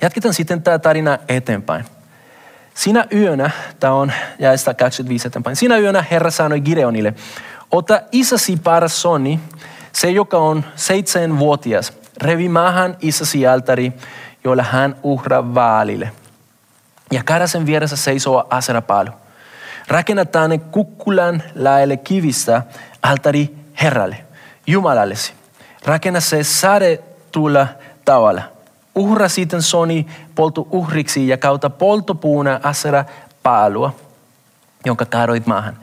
[0.00, 1.84] Jatketaan sitten tämä tarina eteenpäin.
[2.74, 3.50] Siinä yönä,
[3.80, 7.14] tämä on jaesta 25 eteenpäin, siinä yönä Herra sanoi Gideonille,
[7.70, 9.40] Ota isäsi parasoni,
[9.92, 13.92] se joka on seitsemänvuotias, revi maahan isäsi altari,
[14.44, 16.12] jolla hän uhraa vaalille.
[17.12, 19.10] Ja karasen vieressä seisoo aserapalu.
[19.88, 22.62] Rakennetaan ne kukkulan lähelle kivistä
[23.02, 24.16] altari Herralle,
[24.66, 25.32] Jumalallesi.
[25.84, 26.40] Rakenna se
[27.32, 27.66] tulla
[28.04, 28.42] tavalla.
[28.94, 33.04] uhra sitten soni poltu uhriksi ja kautta poltopuuna asera
[33.42, 33.96] paalua,
[34.84, 35.76] jonka kaadoit maahan.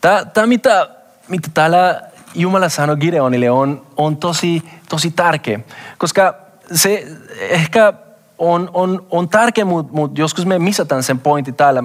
[0.00, 0.88] Tämä, mitä,
[1.28, 2.02] mitä täällä
[2.34, 5.60] Jumala sanoi Gideonille on, on tosi, tosi tärkeä,
[5.98, 6.34] koska
[6.72, 7.06] se
[7.38, 7.92] ehkä
[8.38, 11.82] on, on, on tärkeä, mutta mut joskus me missataan sen pointti täällä.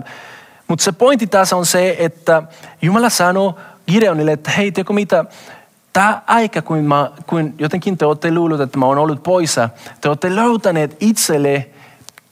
[0.67, 2.43] Mutta se pointti tässä on se, että
[2.81, 3.53] Jumala sanoi
[3.87, 5.25] Gideonille, että hei, teko mitä,
[5.93, 9.69] tämä aika, kun, mä, kun jotenkin te olette luullut, että mä oon ollut poissa,
[10.01, 11.69] te olette löytäneet itselle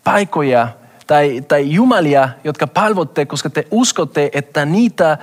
[0.04, 0.68] paikoja
[1.08, 5.18] tai, tai jumalia, jotka palvotte, koska te uskotte, että niitä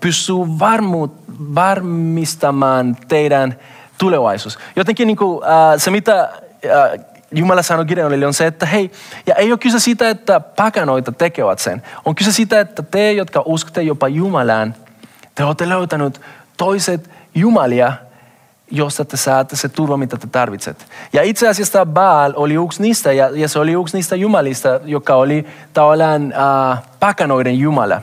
[0.00, 1.08] pystyy varmu,
[1.54, 3.56] varmistamaan teidän
[3.98, 4.58] tulevaisuus.
[4.76, 5.44] Jotenkin niin kuin,
[5.76, 6.30] se, mitä
[7.34, 8.90] Jumala sanoi Gideonille on se, että hei,
[9.26, 11.82] ja ei ole kyse siitä, että pakanoita tekevät sen.
[12.04, 14.74] On kyse siitä, että te, jotka uskotte jopa Jumalaan,
[15.34, 16.20] te olette löytänyt
[16.56, 17.92] toiset jumalia,
[18.70, 20.86] josta te saatte se turva, mitä te tarvitset.
[21.12, 25.14] Ja itse asiassa Baal oli yksi niistä, ja, ja se oli yksi niistä jumalista, joka
[25.14, 28.02] oli tavallaan äh, pakanoiden jumala.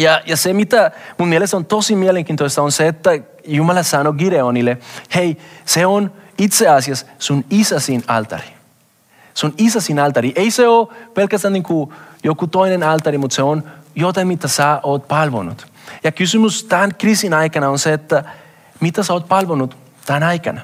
[0.00, 3.10] Ja, ja se, mitä mun mielestä on tosi mielenkiintoista, on se, että
[3.46, 4.78] Jumala sanoi Gideonille,
[5.14, 8.56] hei, se on itse asiassa sun isäsin altari.
[9.34, 10.32] Sun isäsin altari.
[10.36, 11.92] Ei se ole pelkästään niin kuin
[12.24, 13.62] joku toinen altari, mutta se on
[13.94, 15.66] jotain, mitä sä oot palvonut.
[16.04, 18.24] Ja kysymys tämän kriisin aikana on se, että
[18.80, 20.60] mitä sä oot palvonut tämän aikana?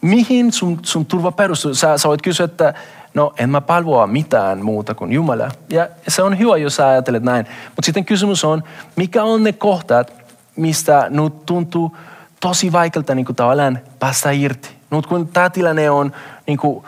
[0.00, 1.74] Mihin sun, sun turva perustuu?
[1.74, 2.74] Sä, sä voit kysyä, että
[3.14, 5.48] no en mä palvoa mitään muuta kuin Jumala.
[5.70, 7.46] Ja se on hyvä, jos sä ajattelet näin.
[7.68, 8.62] Mutta sitten kysymys on,
[8.96, 10.12] mikä on ne kohtat,
[10.56, 11.96] mistä nyt tuntuu
[12.40, 14.76] tosi vaikealta niin tavallaan päästä irti.
[14.90, 16.12] Nyt kun tämä tilanne on,
[16.46, 16.84] niin kuin,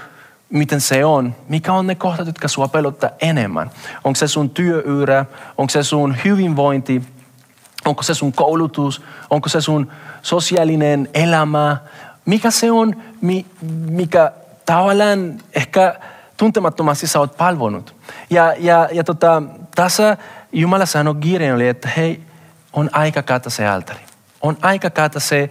[0.50, 3.70] miten se on, mikä on ne kohtat, jotka sua pelottaa enemmän?
[4.04, 5.24] Onko se sun työyrä?
[5.58, 7.02] Onko se sun hyvinvointi?
[7.84, 9.02] Onko se sun koulutus?
[9.30, 9.90] Onko se sun
[10.22, 11.76] sosiaalinen elämä?
[12.24, 13.02] Mikä se on,
[13.90, 14.32] mikä
[14.66, 16.00] tavallaan ehkä
[16.36, 17.94] tuntemattomasti sä oot palvonut?
[18.30, 19.42] Ja, ja, ja tota,
[19.74, 20.16] tässä
[20.52, 22.22] Jumala sanoi Gideonille, että hei,
[22.72, 24.00] on aika kata se altari.
[24.40, 25.50] On aika kata se,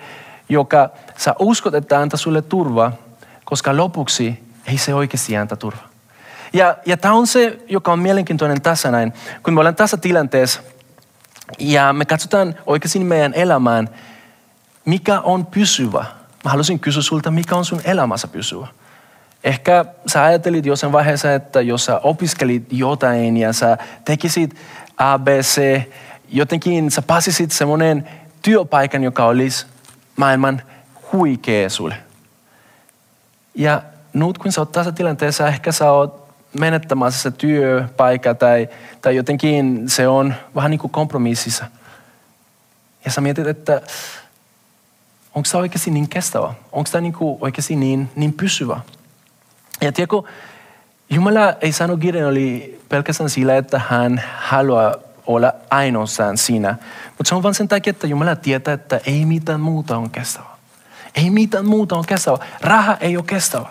[0.49, 2.91] joka sä uskot, että antaa sulle turva,
[3.45, 5.81] koska lopuksi ei se oikeasti anta turva.
[6.53, 9.13] Ja, ja tämä on se, joka on mielenkiintoinen tässä näin.
[9.43, 10.61] Kun me ollaan tässä tilanteessa,
[11.59, 13.89] ja me katsotaan oikeasti meidän elämään,
[14.85, 16.05] mikä on pysyvä.
[16.43, 18.67] Mä haluaisin kysyä sulta, mikä on sun elämässä pysyvä.
[19.43, 24.55] Ehkä sä ajattelit jossain vaiheessa, että jos sä opiskelit jotain ja sä tekisit
[24.97, 25.81] ABC,
[26.29, 28.09] jotenkin sä pääsisit semmoinen
[28.41, 29.65] työpaikan, joka olisi
[30.15, 30.61] maailman
[31.13, 31.95] huikea sulle.
[33.55, 33.81] Ja
[34.13, 36.23] nyt kun sä oot tässä tilanteessa, ehkä sä oot
[36.59, 38.69] menettämässä se työpaikka tai,
[39.01, 41.65] tai jotenkin se on vähän niin kuin kompromississa.
[43.05, 43.81] Ja sä mietit, että
[45.35, 46.53] onko se oikeasti niin kestävä?
[46.71, 48.79] Onko tämä niin oikeasti niin, niin pysyvä?
[49.81, 50.21] Ja tiedätkö,
[51.09, 54.95] Jumala ei sano oli pelkästään sillä, että hän haluaa
[55.27, 56.75] olla ainoastaan siinä.
[57.17, 60.45] Mutta se on vain sen takia, että Jumala tietää, että ei mitään muuta on kestävä.
[61.15, 62.37] Ei mitään muuta on kestävä.
[62.61, 63.65] Raha ei ole kestävä.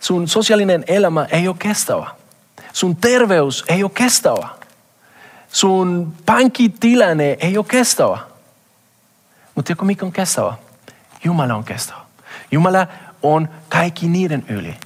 [0.00, 2.06] Sun sosiaalinen elämä ei ole kestävä.
[2.72, 4.48] Sun terveys ei ole kestävä.
[5.52, 8.18] Sun pankkitilanne ei ole kestävä.
[9.54, 10.54] Mutta tiedätkö mikä on kestävä?
[11.24, 11.98] Jumala on kestävä.
[12.50, 12.86] Jumala
[13.22, 14.76] on kaikki niiden yli.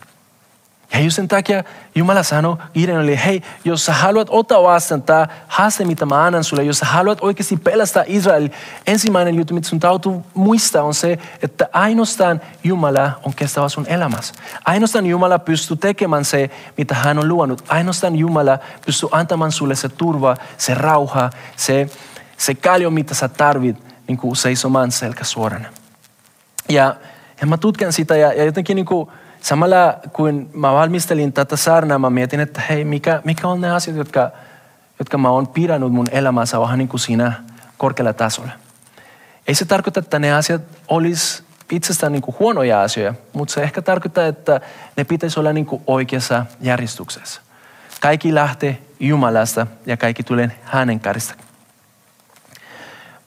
[0.94, 5.85] Ja just sen takia Jumala sanoi Gideonille, hei, jos sä haluat ottaa vastaan tämä haaste,
[5.85, 8.49] mitä mä annan sulle, jos sä haluat oikeasti pelastaa Israel,
[8.87, 14.35] ensimmäinen juttu, mitä sun täytyy muistaa on se, että ainoastaan Jumala on kestävä sun elämässä.
[14.64, 17.64] Ainoastaan Jumala pystyy tekemään se, mitä hän on luonut.
[17.68, 21.90] Ainoastaan Jumala pystyy antamaan sulle se turva, se rauha, se,
[22.37, 23.77] se kaljo, mitä sä tarvit
[24.09, 25.68] niin kuin seisomaan selkä suorana.
[26.68, 26.94] Ja,
[27.40, 31.99] ja mä tutkan sitä ja, ja jotenkin niin kuin, samalla kun mä valmistelin tätä saarnaa,
[31.99, 34.31] mä mietin, että hei, mikä, mikä on ne asiat, jotka,
[34.99, 37.33] jotka mä oon pidännyt mun elämässä vähän niin kuin siinä
[37.79, 38.51] korkealla tasolla.
[39.47, 41.42] Ei se tarkoita, että ne asiat olisi
[41.73, 44.61] itsestään niin kuin huonoja asioita, mutta se ehkä tarkoittaa, että
[44.97, 47.40] ne pitäisi olla niin kuin oikeassa järjestyksessä.
[48.01, 51.35] Kaikki lähtee Jumalasta ja kaikki tulee hänen karista.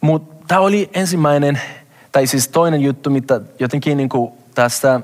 [0.01, 1.61] Mutta tämä oli ensimmäinen,
[2.17, 5.01] tai siis toinen juttu, mitä jotenkin niin kuin tästä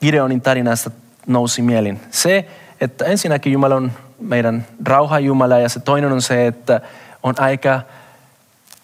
[0.00, 0.90] Gideonin tarinasta
[1.26, 2.00] nousi mielin.
[2.10, 2.48] Se,
[2.80, 6.80] että ensinnäkin Jumala on meidän rauha Jumala ja se toinen on se, että
[7.22, 7.80] on aika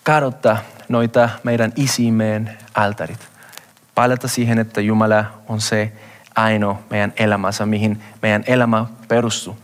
[0.02, 3.28] kadottaa noita meidän isimeen altarit.
[3.94, 5.92] Palata siihen, että Jumala on se
[6.34, 9.56] ainoa meidän elämässä, mihin meidän elämä perustuu.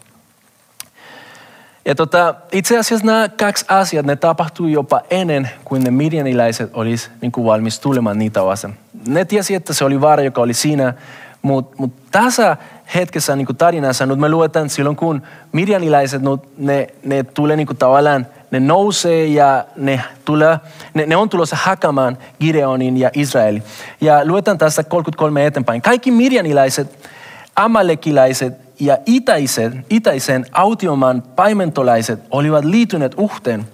[1.86, 7.10] Ja tota, itse asiassa nämä kaksi asiat, ne tapahtui jopa ennen kuin ne midianiläiset olisi
[7.20, 8.74] niin kuin valmis tulemaan niitä vastaan.
[9.08, 10.94] Ne tiesi, että se oli vaara, joka oli siinä,
[11.42, 12.56] Mutta mut tässä
[12.94, 15.22] hetkessä niin kuin tarinassa, nyt me luetaan silloin, kun
[15.52, 16.22] mirjanilaiset,
[16.58, 20.58] ne, ne tulee niin kuin tavallaan, ne nousee ja ne, tulee,
[20.94, 23.62] ne, ne on tulossa hakamaan Gideonin ja Israelin.
[24.00, 25.82] Ja luetaan tässä 33 eteenpäin.
[25.82, 27.08] Kaikki mirjanilaiset,
[27.56, 33.66] amalekilaiset ja itäisen, itäisen autioman paimentolaiset olivat liittyneet uhteen.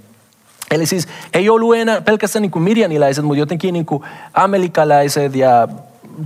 [0.70, 4.02] Eli siis ei ollut enää pelkästään niin kuin mirjanilaiset, mutta jotenkin niin kuin
[4.34, 5.68] amerikalaiset ja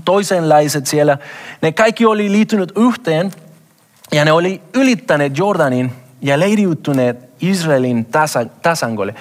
[0.05, 1.19] toisenlaiset siellä.
[1.63, 3.31] Ne kaikki oli liittynyt yhteen
[4.13, 9.15] ja ne oli ylittäneet Jordanin ja leiriutuneet Israelin tasa, tasangolle.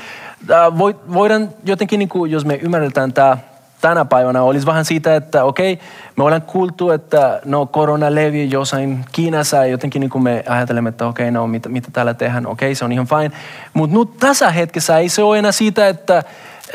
[1.13, 3.37] Voidaan jotenkin, niin kuin, jos me ymmärretään tämä
[3.81, 5.79] tänä päivänä olisi vähän siitä, että okei,
[6.15, 10.89] me ollaan kuultu, että no korona levi jossain Kiinassa ja jotenkin niin kuin me ajattelemme,
[10.89, 13.31] että okei, no mitä, mitä täällä tehdään, okei, se on ihan fine.
[13.73, 16.23] Mutta nyt tässä hetkessä ei se ole enää siitä, että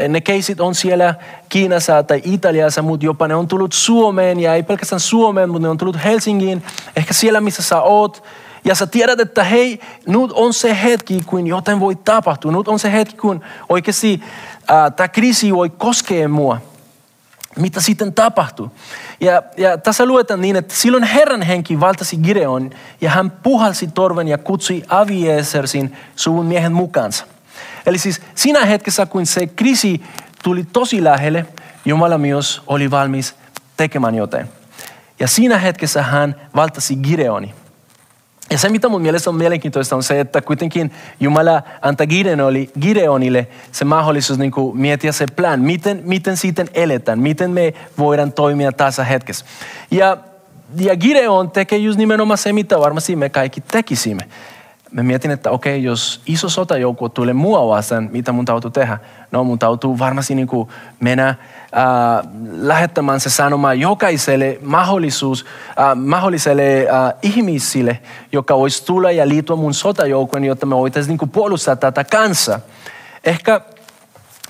[0.09, 1.14] ne keisit on siellä
[1.48, 5.68] Kiinassa tai Italiassa, mutta jopa ne on tullut Suomeen ja ei pelkästään Suomeen, mutta ne
[5.68, 6.62] on tullut Helsingiin,
[6.96, 8.24] ehkä siellä missä sä oot.
[8.64, 12.53] Ja sä tiedät, että hei, nyt on se hetki, kun jotain voi tapahtua.
[12.53, 14.22] Nyt on se hetki, kun oikeasti
[14.70, 16.69] äh, tämä kriisi voi koskea mua
[17.56, 18.70] mitä sitten tapahtui.
[19.20, 24.28] Ja, ja tässä luetaan niin, että silloin Herran henki valtasi Gideon ja hän puhalsi torven
[24.28, 27.26] ja kutsui Aviesersin suvun miehen mukaansa.
[27.86, 30.02] Eli siis siinä hetkessä, kun se kriisi
[30.42, 31.46] tuli tosi lähelle,
[31.84, 33.34] Jumala myös oli valmis
[33.76, 34.48] tekemään jotain.
[35.20, 37.54] Ja siinä hetkessä hän valtasi Gideoni.
[38.50, 42.06] Ja se, mitä mun mielestä on mielenkiintoista, on se, että kuitenkin Jumala antaa
[42.80, 48.32] Gideonille se mahdollisuus niin kuin miettiä se plan, miten, miten sitten eletään, miten me voidaan
[48.32, 49.44] toimia tässä hetkessä.
[49.90, 50.16] Ja,
[50.76, 54.28] ja Gideon tekee just nimenomaan se, mitä varmasti me kaikki tekisimme
[54.92, 58.98] mä mietin, että okei, jos iso sotajoukkue tulee mua vastaan, mitä mun täytyy tehdä?
[59.31, 60.68] No mun täytyy varmasti niin kuin
[61.00, 61.37] mennä äh,
[62.53, 67.98] lähettämään se sanoma jokaiselle mahdollisuus, äh, mahdolliselle äh, ihmisille,
[68.33, 72.61] joka voisi tulla ja liittyä mun sotajoukkoon, jotta me voitaisiin niin puolustaa tätä kanssa.
[73.24, 73.61] Ehkä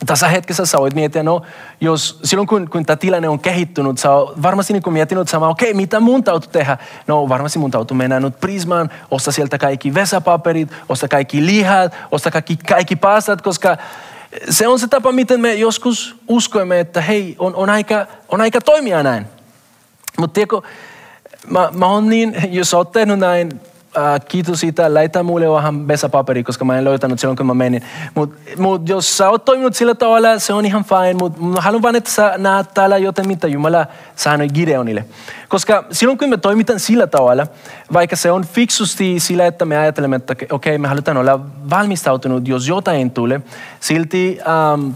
[0.07, 1.43] tässä hetkessä sä voit miettiä, no
[1.81, 5.71] jos silloin kun, kun tämä tilanne on kehittynyt, sä oot varmasti niin miettinyt sama, okei,
[5.71, 6.79] okay, mitä mun täytyy tehdä?
[7.07, 12.33] No varmasti mun täytyy mennä nyt Prismaan, ostaa sieltä kaikki vesapaperit, ostaa kaikki lihat, ostaa
[12.33, 13.77] kaikki, kaikki pastat, koska
[14.51, 18.61] se on se tapa, miten me joskus uskoimme, että hei, on, on, aika, on aika
[18.61, 19.27] toimia näin.
[20.19, 20.61] Mutta tiedätkö,
[21.49, 23.61] mä, mä oon niin, jos oot tehnyt näin
[23.97, 27.83] äh, kiitos siitä, läitä mulle vähän vesapaperi, koska mä en löytänyt silloin, kun mä menin.
[28.15, 31.97] Mutta mut jos sä oot toiminut sillä tavalla, se on ihan fine, mutta haluan vaan,
[31.97, 35.05] että sä näet täällä joten mitä Jumala sanoi Gideonille.
[35.49, 37.47] Koska silloin, kun me toimitaan sillä tavalla,
[37.93, 42.49] vaikka se on fiksusti sillä, että me ajattelemme, että okei, okay, me halutaan olla valmistautunut,
[42.49, 43.41] jos jotain tulee,
[43.81, 44.91] silti ähm,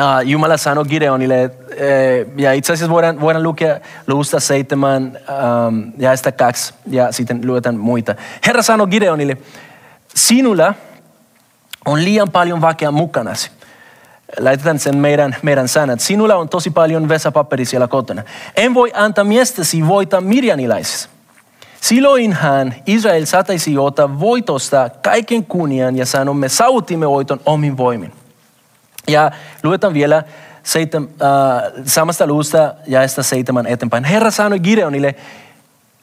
[0.00, 5.18] Uh, Jumala sanoi Gideonille, eh, ja itse asiassa voidaan, voidaan lukea luusta seitsemän
[5.66, 8.14] um, ja sitä kaksi, ja sitten luetaan muita.
[8.46, 9.36] Herra sanoi Gideonille,
[10.14, 10.74] sinulla
[11.86, 13.50] on liian paljon väkeä mukanasi.
[14.38, 16.00] Laitetaan sen meidän, meidän sanat.
[16.00, 18.22] Sinulla on tosi paljon vesapaperi siellä kotona.
[18.56, 21.08] En voi antaa miestäsi voita mirjanilaisissa.
[21.80, 28.19] Silloinhan Israel sataisi ottaa voitosta kaiken kunnian ja sanomme, sautimme voiton omin voimin.
[29.08, 29.30] Ja
[29.62, 30.22] luetaan vielä
[30.62, 34.04] seitem, äh, samasta luusta jaesta seitsemän eteenpäin.
[34.04, 35.14] Herra sanoi Gideonille,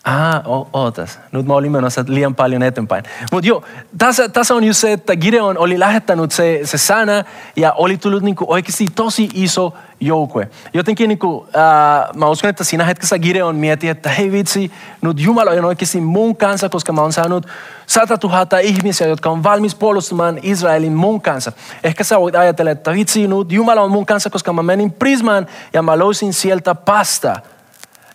[0.08, 0.42] Ah,
[0.74, 1.20] ootas.
[1.32, 3.04] Nyt mä olin menossa liian paljon eteenpäin.
[3.32, 3.64] Mutta joo,
[3.98, 7.24] tässä, tässä on just se, että Gideon oli lähettänyt se, se sana
[7.56, 10.50] ja oli tullut niinku oikeasti tosi iso joukkue.
[10.74, 15.52] Jotenkin niinku, äh, mä uskon, että siinä hetkessä Gideon mietti, että hei vitsi, nyt Jumala
[15.52, 17.48] on oikeasti mun kanssa, koska mä oon saanut
[17.88, 21.52] 100 000 ihmisiä, jotka on valmis puolustamaan Israelin mun kanssa.
[21.84, 25.48] Ehkä sä voit ajatella, että vitsi, nyt Jumala on mun kanssa, koska mä menin Prismaan
[25.74, 27.36] ja mä löysin sieltä pasta.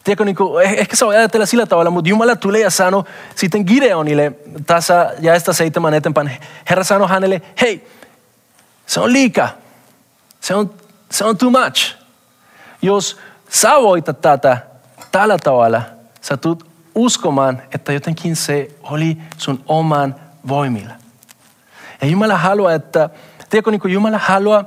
[0.05, 3.65] Tiedätkö, niin kuin, eh, ehkä on ajatella sillä tavalla, mutta Jumala tulee ja sanoo sitten
[3.65, 4.33] Gideonille
[4.67, 6.31] tässä jaesta seitsemän eteenpäin.
[6.71, 7.89] Herra sanoi hänelle, hei,
[8.87, 9.49] se on liikaa.
[10.41, 10.75] Se on,
[11.11, 11.95] se on too much.
[12.83, 13.19] Jos
[13.51, 14.59] sä voitat tätä
[15.13, 15.83] tällä tavalla,
[16.21, 20.15] sä tulet uskomaan, että jotenkin se oli sun oman
[20.49, 20.95] voimilla.
[22.03, 23.11] Ja Jumala haluaa, että,
[23.51, 24.65] tiedätkö, niin Jumala haluaa,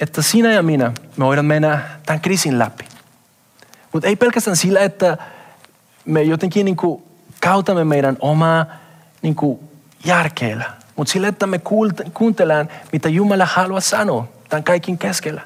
[0.00, 2.85] että sinä ja minä, me voidaan mennä tämän kriisin läpi.
[3.96, 5.18] Mutta ei pelkästään sillä, että
[6.04, 7.02] me jotenkin niin kuin
[7.40, 8.66] kautamme meidän omaa
[9.22, 9.58] niin kuin
[10.04, 10.64] järkeellä,
[10.96, 11.60] mutta sillä, että me
[12.14, 15.40] kuuntelemme, mitä Jumala haluaa sanoa tämän kaikin keskellä.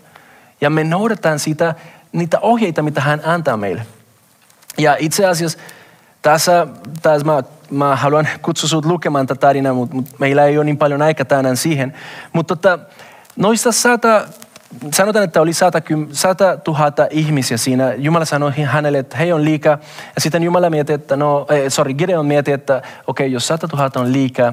[0.61, 1.75] Ja me noudataan sitä,
[2.13, 3.87] niitä ohjeita, mitä hän antaa meille.
[4.79, 5.59] Ja itse asiassa
[6.23, 6.67] tässä,
[7.03, 10.79] tässä mä, mä haluan kutsua sinut lukemaan tätä tarinaa, mutta, mutta meillä ei ole niin
[10.79, 11.95] paljon aikaa tänään siihen.
[12.33, 12.79] Mutta tota,
[13.37, 13.73] noista
[14.92, 17.94] sanotaan, että oli 100, 100 000 ihmisiä siinä.
[17.94, 19.78] Jumala sanoi hänelle, että hei on liikaa.
[20.14, 23.68] Ja sitten Jumala mietti, että no, eh, sorry, Gideon mietti, että okei, okay, jos 100
[23.72, 24.52] 000 on liikaa,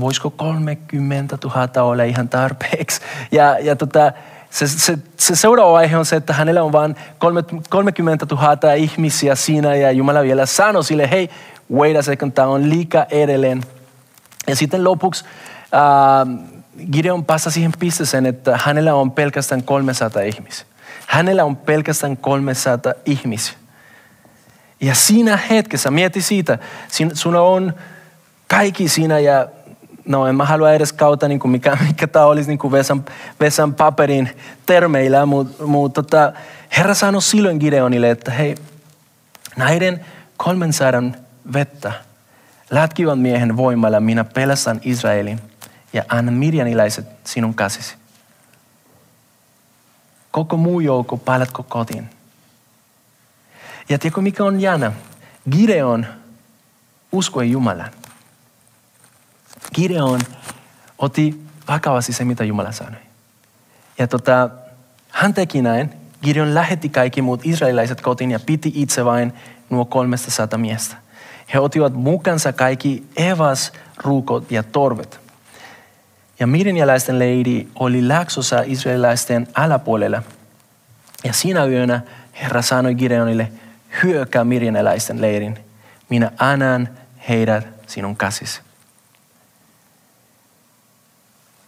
[0.00, 3.00] voisiko 30 000 olla ihan tarpeeksi?
[3.32, 4.12] Ja, ja tota,
[4.50, 6.96] se, se, se seuraava aihe on se, että hänellä on vain
[7.68, 11.30] 30 000 ihmisiä siinä ja Jumala vielä sanoi sille, hei,
[11.72, 13.62] wait a second, tämä on liikaa edelleen.
[14.46, 15.24] Ja sitten lopuksi
[15.74, 16.59] äh,
[16.92, 20.66] Gideon passasi siihen pisteeseen, että hänellä on pelkästään 300 ihmisiä.
[21.06, 23.54] Hänellä on pelkästään 300 ihmisiä.
[24.80, 27.74] Ja siinä hetkessä, mieti siitä, sinulla on
[28.48, 29.48] kaikki siinä ja
[30.04, 33.04] no en mä halua edes kautta niin kuin mikä, mikä tämä olisi niin kuin Vesan,
[33.40, 34.30] Vesan paperin
[34.66, 36.32] termeillä, mutta mut, tota,
[36.76, 38.54] Herra sanoi silloin Gideonille, että hei,
[39.56, 40.04] näiden
[40.36, 41.02] 300
[41.52, 41.92] vettä
[42.70, 45.49] lätkivän miehen voimalla minä pelastan Israelin
[45.92, 47.94] ja anna mirjaniläiset sinun käsisi.
[50.30, 52.10] Koko muu joukko palatko kotiin.
[53.88, 54.92] Ja tiedätkö mikä on jännä?
[55.50, 56.06] Gideon
[57.12, 57.90] uskoi Jumalan.
[59.74, 60.20] Gideon
[60.98, 63.00] otti vakavasti se, mitä Jumala sanoi.
[63.98, 64.50] Ja tota,
[65.08, 65.90] hän teki näin.
[66.22, 69.32] Gideon lähetti kaikki muut israelilaiset kotiin ja piti itse vain
[69.70, 70.96] nuo 300 miestä.
[71.54, 75.20] He ottivat mukansa kaikki evas, ruukot ja torvet.
[76.40, 80.22] Ja mirinjalaisten leiri oli läksossa israelilaisten alapuolella.
[81.24, 82.00] Ja siinä yönä
[82.42, 83.52] Herra sanoi Gideonille,
[84.02, 85.58] hyökkää mirinjalaisten leirin.
[86.08, 86.88] Minä annan
[87.28, 88.60] heidät sinun käsisi.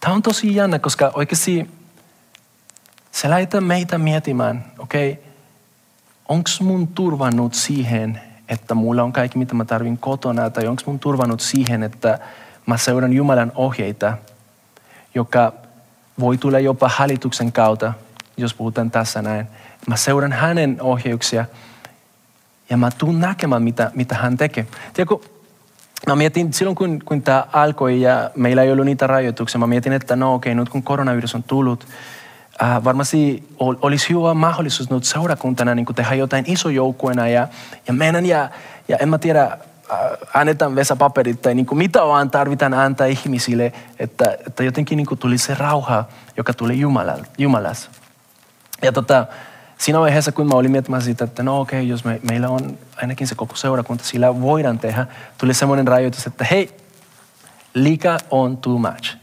[0.00, 1.70] Tämä on tosi jännä, koska oikeasti
[3.12, 5.24] se laittaa meitä miettimään, okei, okay,
[6.28, 10.98] onko mun turvannut siihen, että mulla on kaikki, mitä mä tarvin kotona, tai onko mun
[10.98, 12.18] turvannut siihen, että
[12.66, 14.18] mä seuran Jumalan ohjeita,
[15.14, 15.52] joka
[16.20, 17.92] voi tulla jopa hallituksen kautta,
[18.36, 19.46] jos puhutaan tässä näin.
[19.86, 21.44] Mä seuran hänen ohjeuksia
[22.70, 24.66] ja mä tuun näkemään, mitä, mitä hän tekee.
[24.94, 25.28] Tiedätkö,
[26.06, 29.92] Mä mietin silloin, kun, kun tämä alkoi ja meillä ei ollut niitä rajoituksia, mä mietin,
[29.92, 31.86] että no okei, okay, nyt kun koronavirus on tullut,
[32.62, 37.48] äh, varmasti ol, olisi hyvä mahdollisuus nyt seurakuntana niin tehdä jotain iso joukkueena ja,
[37.86, 38.48] ja mennä ja,
[38.88, 39.58] ja en mä tiedä,
[40.34, 45.18] annetaan vesapaperit tai niin kuin mitä vaan tarvitaan antaa ihmisille, että, että jotenkin niin kuin
[45.18, 46.04] tuli se rauha,
[46.36, 46.80] joka tuli
[47.38, 47.90] Jumalasta.
[48.82, 49.26] Ja tota,
[49.78, 52.78] siinä vaiheessa, kun mä olin miettimään sitä, että no okei, okay, jos me, meillä on
[52.96, 55.06] ainakin se koko seurakunta, sillä voidaan tehdä,
[55.38, 56.70] tuli semmoinen rajoitus, että hei,
[57.74, 59.16] liika on too much.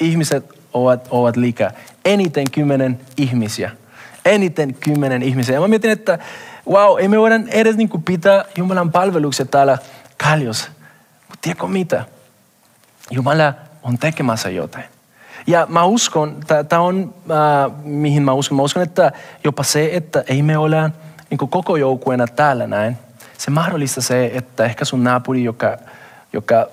[0.00, 1.70] Ihmiset ovat, ovat liikaa.
[2.04, 3.70] Eniten kymmenen ihmisiä.
[4.24, 5.54] Eniten kymmenen ihmisiä.
[5.54, 6.18] Ja mä mietin, että
[6.68, 9.78] wow, ei me voida edes niin pitää Jumalan palveluksia täällä
[10.24, 10.70] Kaljossa.
[11.28, 12.04] Mutta tiedätkö mitä?
[13.10, 14.84] Jumala on tekemässä jotain.
[15.46, 16.36] Ja mä uskon,
[16.68, 19.12] tämä on äh, mihin mä uskon, mä uskon, että
[19.44, 20.90] jopa se, että ei me ole
[21.30, 22.98] niin koko joukkueena täällä näin,
[23.38, 25.76] se mahdollista se, että ehkä sun naapuri, joka,
[26.32, 26.66] joka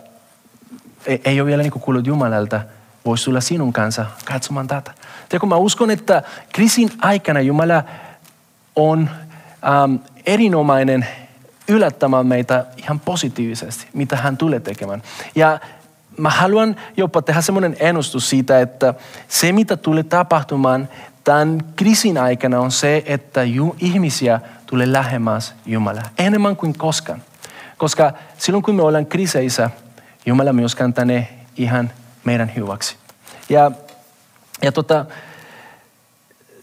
[1.05, 2.61] ei, ei ole vielä niin kuullut Jumalalta,
[3.05, 4.91] voisi tulla sinun kanssa katsomaan tätä.
[5.29, 7.83] Tiedätkö, mä uskon, että kriisin aikana Jumala
[8.75, 9.09] on
[9.67, 11.07] ähm, erinomainen
[11.67, 15.03] yllättämään meitä ihan positiivisesti, mitä hän tulee tekemään.
[15.35, 15.59] Ja
[16.17, 18.93] mä haluan jopa tehdä semmoinen ennustus siitä, että
[19.27, 20.89] se mitä tulee tapahtumaan
[21.23, 23.41] tämän kriisin aikana on se, että
[23.79, 26.03] ihmisiä tulee lähemmäs Jumalaa.
[26.17, 27.21] Enemmän kuin koskaan.
[27.77, 29.69] Koska silloin kun me ollaan kriiseissä,
[30.25, 31.91] Jumala myös kantaa ne ihan
[32.23, 32.95] meidän hyväksi.
[33.49, 33.71] Ja,
[34.61, 35.05] ja tota,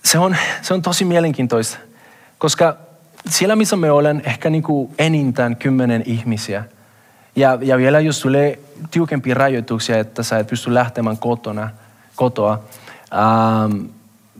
[0.04, 1.78] se, on, se on tosi mielenkiintoista,
[2.38, 2.76] koska
[3.28, 6.64] siellä missä me ollaan ehkä niin kuin enintään kymmenen ihmisiä,
[7.36, 8.58] ja, ja vielä jos tulee
[8.90, 11.70] tiukempia rajoituksia, että sä et pysty lähtemään kotona,
[12.16, 12.62] kotoa,
[13.12, 13.86] ähm,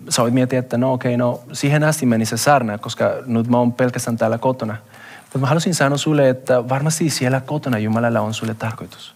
[0.09, 3.49] sä voit miettiä, että no okei, okay, no siihen asti meni se sarna, koska nyt
[3.49, 4.77] mä oon pelkästään täällä kotona.
[5.23, 9.15] Mutta mä haluaisin sanoa sulle, että varmasti siellä kotona Jumalalla on sulle tarkoitus.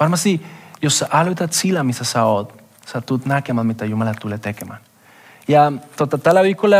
[0.00, 0.46] Varmasti,
[0.82, 4.80] jos sä aloitat sillä, missä sä oot, sä tulet näkemään, mitä Jumala tulee tekemään.
[5.48, 6.76] Ja tota, tällä viikolla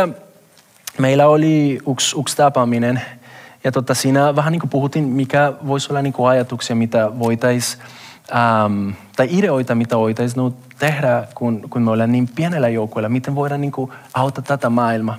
[0.97, 3.01] meillä oli yksi, yksi tapaaminen,
[3.63, 7.83] ja tota, siinä vähän niin kuin puhuttiin, mikä voisi olla niin kuin ajatuksia, mitä voitaisiin,
[8.35, 13.09] ähm, tai ideoita, mitä voitaisiin tehdä, kun, kun me ollaan niin pienellä joukkueella.
[13.09, 15.17] Miten voidaan niin kuin, auttaa tätä maailmaa.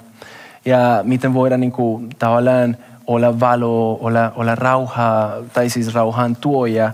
[0.65, 2.77] Ja miten voidaan niin kuin, tavallaan
[3.07, 6.93] olla valo, olla, olla rauha, tai siis rauhan tuoja.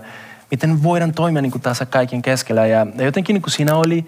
[0.51, 2.65] Miten voidaan toimia niin kuin tässä kaiken keskellä.
[2.65, 4.05] Ja, ja jotenkin niin kuin siinä oli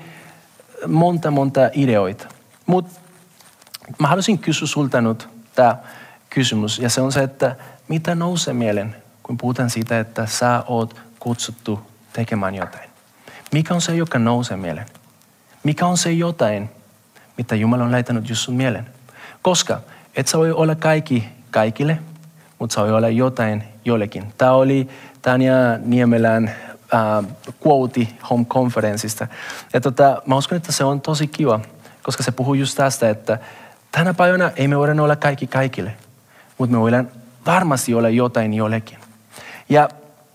[0.88, 2.28] monta, monta ideoita.
[2.66, 3.00] Mutta
[4.00, 5.78] mä haluaisin kysyä sulta nyt tämä
[6.30, 6.80] kysymys.
[6.80, 7.56] Ja se on se, että
[7.88, 12.90] mitä nousee mieleen, kun puhutaan siitä, että sä oot kutsuttu tekemään jotain.
[13.52, 14.88] Mikä on se, joka nousee mieleen?
[15.64, 16.70] Mikä on se jotain,
[17.38, 18.86] mitä Jumala on laittanut just sun mieleen.
[19.42, 19.82] Koska
[20.16, 21.98] et sä voi olla kaikki kaikille,
[22.60, 24.34] mutta sä voi olla jotain jollekin.
[24.38, 24.90] Tämä oli
[25.22, 26.52] Tanja Niemelän
[27.68, 29.28] quote Home Conferenceista.
[29.74, 31.60] Ja tota, mä uskon, että se on tosi kiva,
[32.04, 33.40] koska se puhuu just tästä, että
[33.96, 35.94] tänä päivänä ei me voida olla kaikki kaikille,
[36.58, 37.12] mutta me voidaan
[37.46, 38.98] varmasti olla jotain jollekin.
[39.70, 39.90] Ja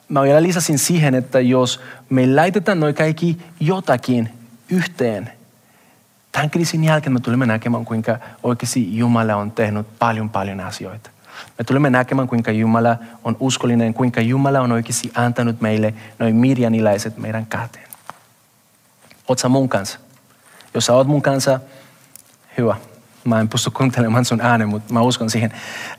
[0.08, 1.80] mä vielä lisäsin siihen, että jos
[2.10, 4.30] me laitetaan noin kaikki jotakin
[4.70, 5.32] yhteen,
[6.32, 11.10] tämän kriisin jälkeen me tulemme näkemään, kuinka oikeasti Jumala on tehnyt paljon paljon asioita.
[11.58, 17.16] Me tulemme näkemään, kuinka Jumala on uskollinen, kuinka Jumala on oikeasti antanut meille noin mirjaniläiset
[17.16, 17.88] meidän käteen.
[19.28, 19.98] Oot mun kanssa?
[20.74, 21.60] Jos sä oot mun kanssa,
[22.58, 22.76] hyvä.
[23.24, 25.52] Mä en pysty kuuntelemaan sun äänen, mutta mä uskon siihen.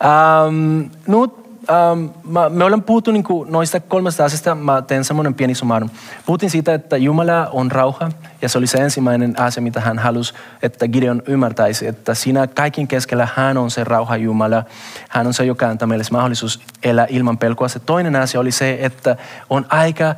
[0.04, 1.32] Ähm, nyt
[1.70, 4.56] ähm, mä, me olemme puhuttu niin noista kolmesta asiasta.
[4.56, 5.90] Mä teen semmoinen pieni sumarum.
[6.26, 8.10] Puhuttiin siitä, että Jumala on rauha.
[8.42, 11.88] Ja se oli se ensimmäinen asia, mitä hän halusi, että Gideon ymmärtäisi.
[11.88, 14.64] Että siinä kaikin keskellä hän on se rauha Jumala.
[15.10, 17.68] Hän on se, joka antaa meille mahdollisuus elää ilman pelkoa.
[17.68, 19.16] Se toinen asia oli se, että
[19.50, 20.16] on aika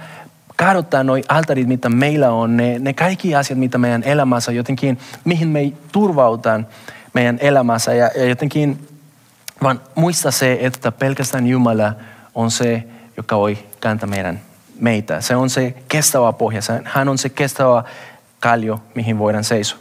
[0.55, 5.47] kadottaa noi altarit, mitä meillä on, ne, ne kaikki asiat, mitä meidän elämässä jotenkin, mihin
[5.47, 6.67] me turvautaan
[7.13, 8.87] meidän elämässä ja, ja jotenkin
[9.63, 11.93] vaan muista se, että pelkästään Jumala
[12.35, 12.83] on se,
[13.17, 14.41] joka voi kääntää meidän
[14.79, 15.21] meitä.
[15.21, 16.61] Se on se kestävä pohja.
[16.83, 17.83] Hän on se kestävä
[18.39, 19.79] kallio, mihin voidaan seisoa.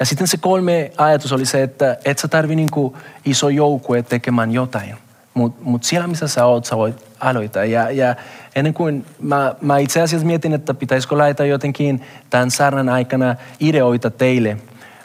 [0.00, 4.52] Ja sitten se kolme ajatus oli se, että et sä tarvi niinku iso joukkue tekemään
[4.52, 4.96] jotain.
[5.34, 7.64] Mutta mut siellä, missä sä oot, sä voit aloittaa.
[7.64, 8.14] Ja, ja
[8.54, 14.10] ennen kuin mä, mä itse asiassa mietin, että pitäisikö laittaa jotenkin tämän saarnan aikana ideoita
[14.10, 14.56] teille.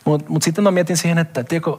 [0.06, 1.78] Mutta mut sitten mä mietin siihen, että tiedätkö,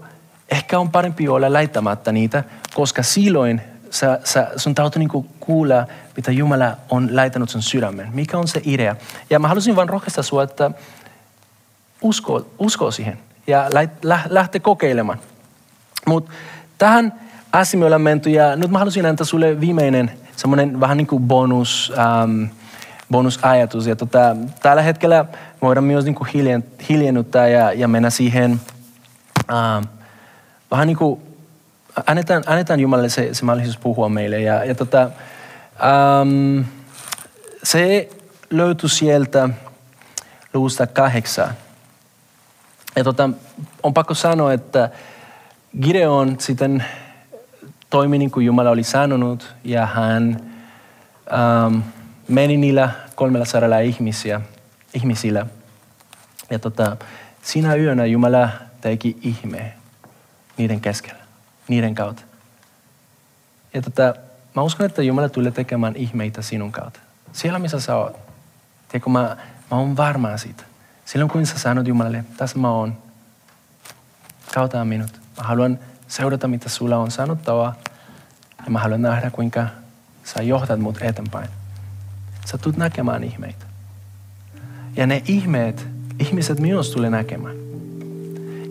[0.51, 3.61] ehkä on parempi olla laittamatta niitä, koska silloin
[3.91, 5.87] sä, sä, sun täytyy niinku kuulla,
[6.17, 8.09] mitä Jumala on laittanut sun sydämen.
[8.13, 8.97] Mikä on se idea?
[9.31, 10.71] Ja mä halusin vain rohkaista sua, että
[12.03, 13.69] usko, usko siihen ja
[14.29, 15.19] lähte kokeilemaan.
[16.07, 16.33] Mutta
[16.79, 17.13] tähän
[17.53, 20.11] asti me ollaan menty ja nyt mä halusin antaa sulle viimeinen
[20.41, 22.45] semmoinen vähän niin kuin bonus, ähm,
[23.11, 23.87] bonusajatus.
[23.87, 25.25] Ja tota, tällä hetkellä
[25.63, 28.61] voidaan myös niin kuin hiljen, hiljennuttaa ja, ja mennä siihen
[29.51, 29.85] ähm,
[30.71, 31.21] vähän niin kuin
[32.07, 34.41] annetaan, annetaan Jumalalle se, se mahdollisuus puhua meille.
[34.41, 36.61] Ja, ja tota, ähm,
[37.63, 38.09] se
[38.51, 39.49] löytyi sieltä
[40.55, 41.55] luvusta kahdeksan.
[42.97, 43.31] Ja tota,
[43.83, 44.91] on pakko sanoa, että
[45.83, 46.85] Gideon sitten
[47.91, 50.53] toimi niin kuin Jumala oli sanonut ja hän
[51.33, 51.79] ähm,
[52.29, 54.41] meni niillä kolmella saralla ihmisiä,
[54.95, 55.47] ihmisillä.
[56.51, 56.97] Ja tota,
[57.43, 58.49] siinä yönä Jumala
[58.81, 59.73] teki ihme
[60.57, 61.21] niiden keskellä,
[61.69, 62.23] niiden kautta.
[63.75, 64.15] Ja tota,
[64.57, 67.01] mä uskon, että Jumala tulee tekemään ihmeitä sinun kautta.
[67.33, 68.19] Siellä, missä sä oot.
[68.89, 69.37] Tiedätkö, mä,
[69.71, 70.65] mä oon varma siitä.
[71.05, 72.97] Silloin kun sä sanot Jumalalle, tässä mä oon,
[74.55, 75.11] kautta minut.
[75.37, 75.79] Mä haluan
[76.11, 77.75] seurata, mitä sulla on sanottavaa.
[78.65, 79.67] Ja mä haluan nähdä, kuinka
[80.25, 81.49] sä johtat mut eteenpäin.
[82.45, 83.65] Sä tulet näkemään ihmeitä.
[84.97, 85.87] Ja ne ihmeet,
[86.19, 87.57] ihmiset myös tulee näkemään.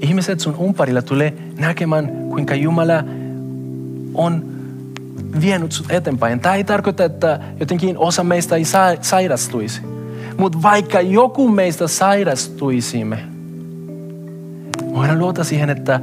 [0.02, 3.04] Ihmiset sun umparilla tulee näkemään, kuinka Jumala
[4.14, 4.44] on
[5.42, 6.40] vienyt sut eteenpäin.
[6.40, 9.82] Tämä ei tarkoita, että jotenkin osa meistä ei sa- sairastuisi.
[10.38, 13.20] Mutta vaikka joku meistä sairastuisimme,
[14.94, 16.00] voidaan luota siihen, että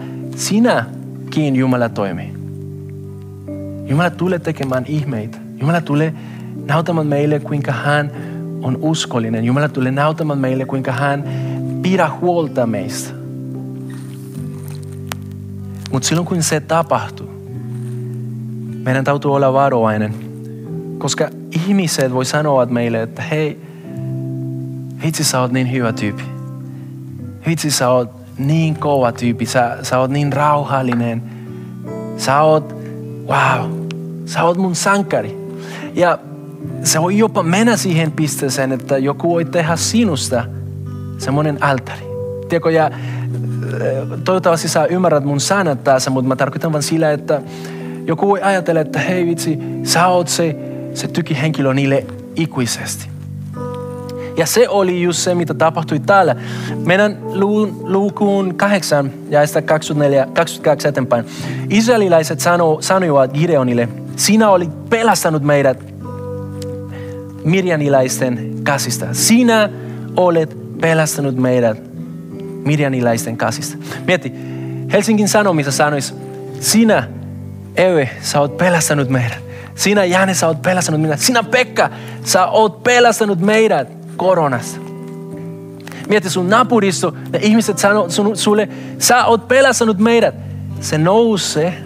[1.37, 2.33] sinäkin Jumala toimii.
[3.87, 5.39] Jumala tulee tekemään ihmeitä.
[5.61, 6.15] Jumala tulee
[6.67, 8.11] näyttämään meille, kuinka hän
[8.63, 9.45] on uskollinen.
[9.45, 11.25] Jumala tulee näyttämään meille, kuinka hän
[11.83, 13.15] pidä huolta meistä.
[15.93, 17.31] Mutta silloin kun se tapahtuu,
[18.85, 20.15] meidän täytyy olla varovainen.
[20.99, 23.61] Koska ihmiset voi sanoa meille, että hei,
[25.05, 26.25] vitsi sä oot niin hyvä tyyppi.
[27.47, 31.23] Vitsi sä oot niin kova tyyppi, sä, sä oot niin rauhallinen.
[32.17, 32.77] Sä oot,
[33.27, 33.71] wow,
[34.27, 35.37] sä oot mun sankari.
[35.95, 36.19] Ja
[36.83, 40.45] se voi jopa mennä siihen pisteeseen, että joku voi tehdä sinusta
[41.19, 42.07] semmoinen altari.
[42.49, 42.91] Tiedätkö, ja
[44.25, 47.43] toivottavasti sä ymmärrät mun sanat tässä, mutta mä tarkoitan vain sillä, että
[48.07, 50.57] joku voi ajatella, että hei vitsi, sä oot se,
[50.95, 52.07] se tykihenkilö niille
[52.37, 53.16] ikuisesti.
[54.37, 56.37] Ja se oli just se, mitä tapahtui täällä.
[56.85, 57.19] Meidän
[57.83, 61.25] lukuun 8 ja sitä 24, 22 eteenpäin.
[61.71, 65.85] Israelilaiset sano, sanoivat Gideonille, sinä olit pelastanut meidät
[67.45, 69.09] mirjanilaisten käsistä.
[69.13, 69.71] Sinä
[70.17, 71.79] olet pelastanut meidät
[72.65, 73.77] mirjanilaisten käsistä.
[74.07, 74.33] Mieti,
[74.93, 76.15] Helsingin Sanomissa sanoisi,
[76.61, 77.09] sinä,
[77.77, 79.39] Ewe, sä oot pelastanut meidät.
[79.75, 81.21] Sinä, Jane, sä oot pelastanut meidät.
[81.21, 81.91] Sinä, Pekka,
[82.25, 84.81] sä oot pelastanut meidät koronasta.
[86.09, 90.35] Mieti sun napuristo, ne ihmiset sanoo sun, sulle, sä oot pelastanut meidät.
[90.81, 91.79] Se nousee,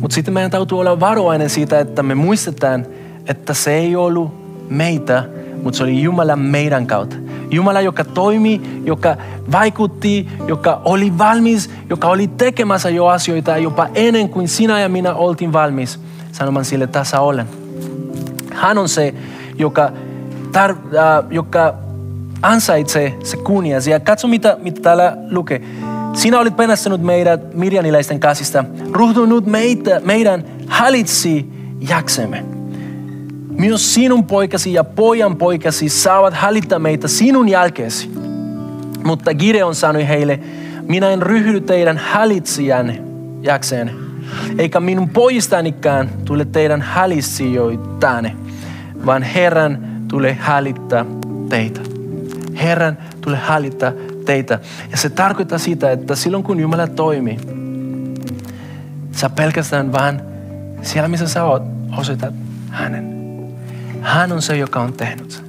[0.00, 2.86] mutta sitten meidän täytyy olla varovainen siitä, että me muistetaan,
[3.26, 4.34] että se ei ollut
[4.70, 5.24] meitä,
[5.62, 7.16] mutta se oli Jumala meidän kautta.
[7.50, 9.16] Jumala, joka toimi, joka
[9.52, 15.14] vaikutti, joka oli valmis, joka oli tekemässä jo asioita jopa ennen kuin sinä ja minä
[15.14, 16.00] oltiin valmis
[16.32, 17.46] sanomaan sille tässä olen.
[18.54, 19.14] Hän on se,
[19.58, 19.92] joka,
[20.54, 20.76] tar, äh,
[21.30, 21.74] joka
[22.42, 23.86] ansaitsee se kunnias.
[23.86, 25.60] Ja katso mitä, mitä täällä lukee.
[26.12, 31.48] Sinä olit penastanut meidät mirjanilaisten käsistä, ruhtunut meitä, meidän hallitsi
[31.88, 32.44] jaksemme.
[33.58, 38.10] Myös sinun poikasi ja pojan poikasi saavat hallita meitä sinun jälkeesi.
[39.04, 40.40] Mutta Gideon sanoi heille,
[40.82, 43.02] minä en ryhdy teidän hallitsijänne
[43.42, 43.90] jakseen,
[44.58, 48.36] eikä minun pojistanikään tule teidän hälissijoitanne,
[49.06, 51.04] vaan Herran tulee hälittää
[51.48, 51.80] teitä.
[52.62, 53.92] Herran tulee hälittää
[54.24, 54.58] teitä.
[54.90, 57.38] Ja se tarkoittaa sitä, että silloin kun Jumala toimii,
[59.12, 60.20] sä pelkästään vaan
[60.82, 61.62] siellä missä sä oot,
[61.98, 62.34] osoitat
[62.70, 63.14] hänen.
[64.00, 65.44] Hän on se, joka on tehnyt.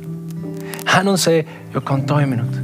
[0.85, 2.61] Hän on se, joka on toiminut.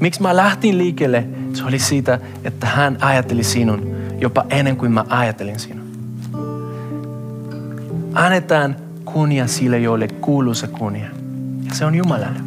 [0.00, 1.24] Miksi mä lähtin liikkeelle?
[1.52, 5.88] Se oli siitä, että hän ajatteli sinun jopa ennen kuin mä ajattelin sinun.
[8.14, 8.76] Annetaan
[9.12, 11.08] kunnia sille, joille kuuluu se kunnia.
[11.68, 12.40] Ja se on Jumalalle.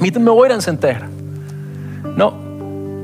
[0.00, 1.08] Miten me voidaan sen tehdä?
[2.16, 2.34] No,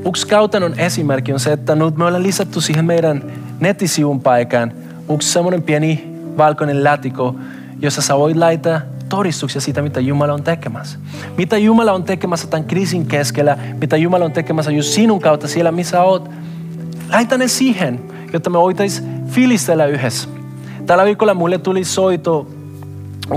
[0.08, 3.22] yksi käytännön esimerkki on se, että nyt me ollaan lisätty siihen meidän
[3.60, 4.72] nettisivun paikan
[5.14, 7.34] yksi semmoinen pieni valkoinen lätiko,
[7.80, 10.98] jossa sä voit laittaa todistuksia siitä, mitä Jumala on tekemässä.
[11.36, 15.72] Mitä Jumala on tekemässä tämän kriisin keskellä, mitä Jumala on tekemässä just sinun kautta siellä,
[15.72, 16.30] missä oot.
[17.12, 18.00] Laita ne siihen,
[18.32, 20.28] jotta me voitais filistellä yhdessä.
[20.86, 22.46] Tällä viikolla mulle tuli soito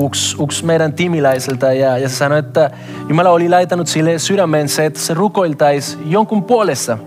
[0.06, 2.72] yksi, yksi meidän timiläiseltä ja, ja se sanoi, että
[3.10, 6.98] Jumala oli laitanut sille sydämen se, että se rukoiltaisi jonkun puolesta.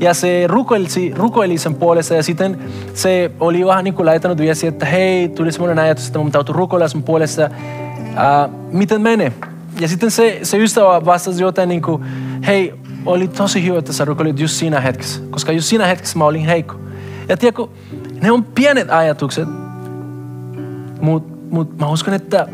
[0.00, 2.58] Ja se rukoili, rukoili sen puolesta ja sitten
[2.94, 6.54] se oli vähän niin kuin laitanut viesti, että hei, tuli semmoinen ajatus, että mun täytyy
[6.54, 7.50] rukoilla sen puolesta.
[7.50, 9.32] Uh, miten menee?
[9.80, 12.04] Ja sitten se, se ystävä vastasi jotain niin kuin,
[12.46, 12.74] hei,
[13.06, 15.20] oli tosi hyvä, että sä rukoilit just siinä hetkessä.
[15.30, 16.74] Koska just siinä hetkessä mä olin heikko.
[17.28, 17.66] Ja tiedätkö,
[18.22, 19.48] ne on pienet ajatukset,
[21.00, 22.48] mutta mut mä uskon, että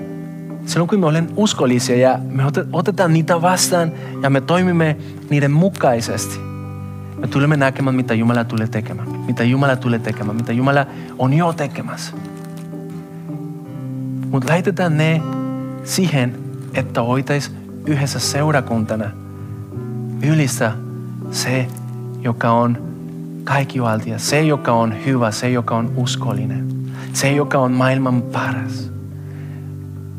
[0.67, 2.43] silloin kun me olemme uskollisia ja me
[2.73, 3.93] otetaan niitä vastaan
[4.23, 4.97] ja me toimimme
[5.31, 6.39] niiden mukaisesti,
[7.19, 9.09] me tulemme näkemään, mitä Jumala tulee tekemään.
[9.09, 10.87] Mitä Jumala tulee tekemään, mitä Jumala
[11.19, 12.13] on jo tekemässä.
[14.31, 15.23] Mutta lähetetään ne
[15.85, 16.39] siihen,
[16.75, 17.53] että hoitais
[17.87, 19.11] yhdessä seurakuntana
[20.23, 20.73] ylistä
[21.31, 21.67] se,
[22.23, 22.94] joka on
[23.45, 26.69] kaikkivaltia, se, joka on hyvä, se, joka on uskollinen,
[27.13, 28.91] se, joka on maailman paras.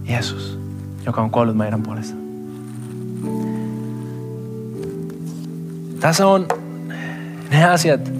[0.03, 0.59] Jeesus,
[1.05, 2.15] joka on kuollut meidän puolesta.
[5.99, 6.47] Tässä on
[7.51, 8.11] ne asiat,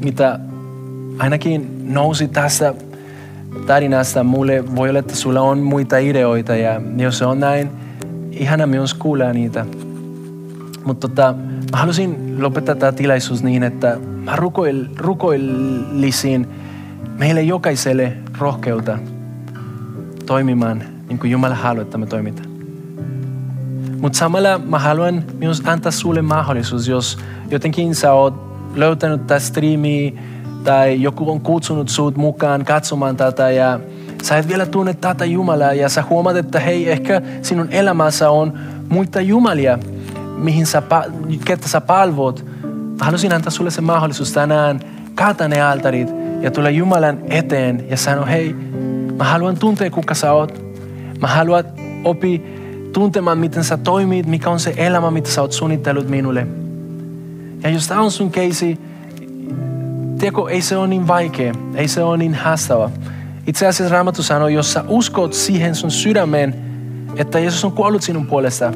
[0.00, 0.38] mitä
[1.18, 2.74] ainakin nousi tässä
[3.66, 7.70] tarinasta mulle, voi olla, että sulla on muita ideoita ja jos se on näin,
[8.30, 9.66] ihana myös kuulla niitä.
[10.84, 11.34] Mutta tota,
[11.74, 16.48] mä halusin lopettaa tämä tilaisuus niin, että mä rukoil, rukoillisin
[17.18, 18.98] meille jokaiselle rohkeutta
[20.26, 22.48] toimimaan niin kuin Jumala haluaa, että me toimitaan.
[24.00, 27.18] Mutta samalla mä haluan myös antaa sulle mahdollisuus, jos
[27.50, 28.34] jotenkin sä oot
[28.74, 30.12] löytänyt tätä striimiä
[30.64, 33.80] tai joku on kutsunut sut mukaan katsomaan tätä ja
[34.22, 38.58] sä et vielä tunne tätä Jumalaa ja sä huomaat, että hei, ehkä sinun elämässä on
[38.88, 39.78] muita Jumalia,
[40.36, 40.82] mihin sä,
[41.44, 42.44] ketä sä palvot.
[42.98, 44.80] Mä haluaisin antaa sulle se mahdollisuus tänään
[45.14, 46.08] kaata ne altarit
[46.40, 48.54] ja tulla Jumalan eteen ja sanoa, hei,
[49.16, 50.64] mä haluan tuntea kuka sä oot.
[51.20, 51.64] Mä haluan
[52.04, 52.42] opi
[52.92, 56.46] tuntemaan, miten sä toimit, mikä on se elämä, mitä sä oot suunnitellut minulle.
[57.62, 58.78] Ja jos tämä on sun keisi,
[60.18, 62.90] tiedätkö, ei se ole niin vaikea, ei se ole niin haastava.
[63.46, 66.54] Itse asiassa Raamattu sanoo, jos sä uskot siihen sun sydämeen,
[67.16, 68.72] että Jeesus on kuollut sinun puolesta,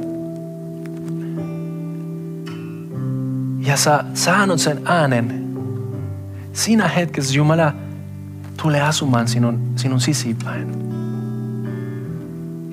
[3.69, 5.57] ja sä saanut sen äänen,
[6.53, 7.73] siinä hetkessä Jumala
[8.63, 10.69] tulee asumaan sinun, sinun sisipäin.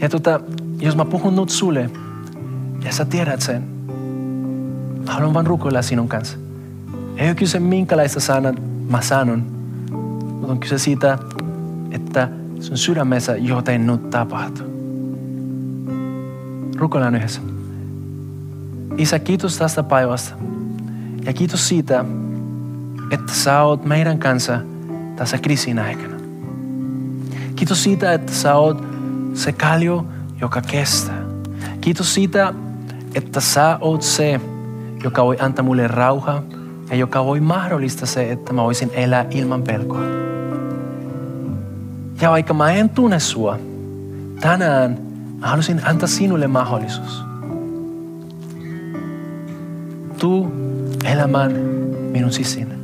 [0.02, 0.40] Ja tota,
[0.80, 1.90] jos mä puhun nyt sulle,
[2.86, 3.76] ja sä tiedät sen,
[5.08, 6.38] Haluan vain rukoilla sinun kanssa.
[7.18, 8.56] Ei ole kyse minkälaista sanat
[8.90, 9.40] mä sanon,
[10.32, 11.18] mutta on kyse siitä,
[11.92, 12.30] että
[12.60, 14.68] sun sydämessä jotain nyt tapahtuu.
[16.78, 17.42] Rukoillaan yhdessä.
[18.98, 20.36] Isä, kiitos tästä päivästä.
[21.26, 22.06] Ja kiitos siitä,
[23.12, 24.60] että sä oot meidän kanssa
[25.16, 26.16] tässä kriisin aikana.
[27.56, 28.84] Kiitos siitä, että sä oot
[29.34, 30.06] se kaljo,
[30.42, 31.24] joka kestää.
[31.82, 32.54] Kiitos siitä,
[33.16, 34.42] että sä oot se,
[35.04, 36.44] joka voi antaa mulle rauhaa
[36.90, 40.02] ja joka voi mahdollista se, että mä voisin elää ilman pelkoa.
[42.22, 43.60] Ja vaikka mä en tunne sua,
[44.40, 44.98] tänään
[45.40, 47.25] mä halusin antaa sinulle mahdollisuus.
[51.16, 51.52] Elämään
[52.12, 52.76] minun sisinne.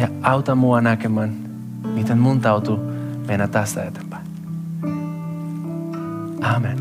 [0.00, 1.32] Ja auta mua näkemään,
[1.94, 2.78] miten mun tautuu
[3.28, 4.26] mennä tästä eteenpäin.
[6.42, 6.78] Amen.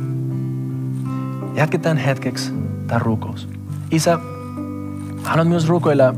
[1.55, 2.53] Jatketaan hetkeksi
[2.87, 3.49] tämä rukous.
[3.91, 4.19] Isä,
[5.23, 6.13] haluan myös rukoilla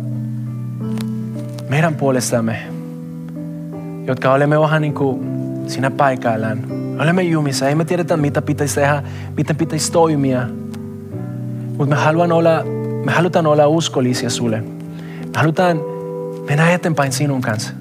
[1.69, 2.57] meidän puolestamme,
[4.07, 5.27] jotka olemme vähän niin kuin
[5.67, 6.59] siinä paikallaan.
[6.99, 9.03] Olemme jumissa, ei me tiedetä mitä pitäisi tehdä,
[9.37, 10.47] miten pitäisi toimia.
[11.77, 12.63] Mutta me, haluan olla,
[13.05, 14.61] me halutaan olla uskollisia sulle.
[14.61, 15.77] Me halutaan
[16.47, 17.73] mennä eteenpäin sinun kanssa.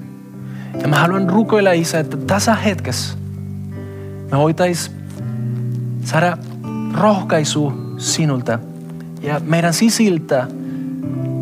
[0.81, 3.17] Ja mä haluan rukoilla Isä, että tässä hetkessä
[4.31, 4.91] me voitais
[6.03, 6.37] saada
[6.97, 8.59] rohkaisu sinulta.
[9.21, 10.47] Ja meidän sisiltä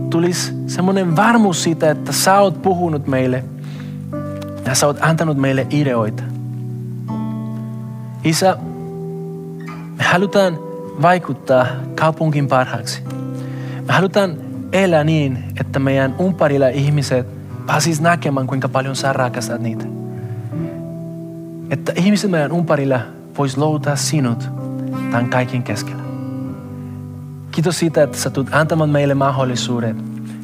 [0.10, 3.44] tulisi semmoinen varmuus siitä, että sä oot puhunut meille
[4.66, 6.24] ja sä oot antanut meille ideoita.
[8.24, 8.58] Isä,
[9.98, 10.69] me halutaan
[11.02, 13.04] vaikuttaa kaupunkin parhaaksi.
[13.88, 14.38] Me halutaan
[14.72, 17.28] elää niin, että meidän umparilla ihmiset
[17.68, 19.86] pääsis näkemään, kuinka paljon sä rakastat niitä.
[21.70, 23.00] Että ihmiset meidän umparilla
[23.38, 24.50] vois löytää sinut
[25.12, 26.04] tämän kaiken keskellä.
[27.52, 29.98] Kiitos siitä, että sä tulet antamaan meille mahdollisuudet.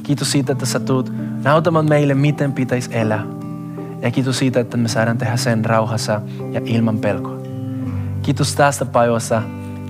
[0.04, 1.12] Kiitos siitä, että sä tulet
[1.44, 3.24] nautamaan meille, miten pitäisi elää.
[4.02, 7.38] Ja kiitos siitä, että me saadaan tehdä sen rauhassa ja ilman pelkoa.
[8.22, 9.42] Kiitos tästä päivästä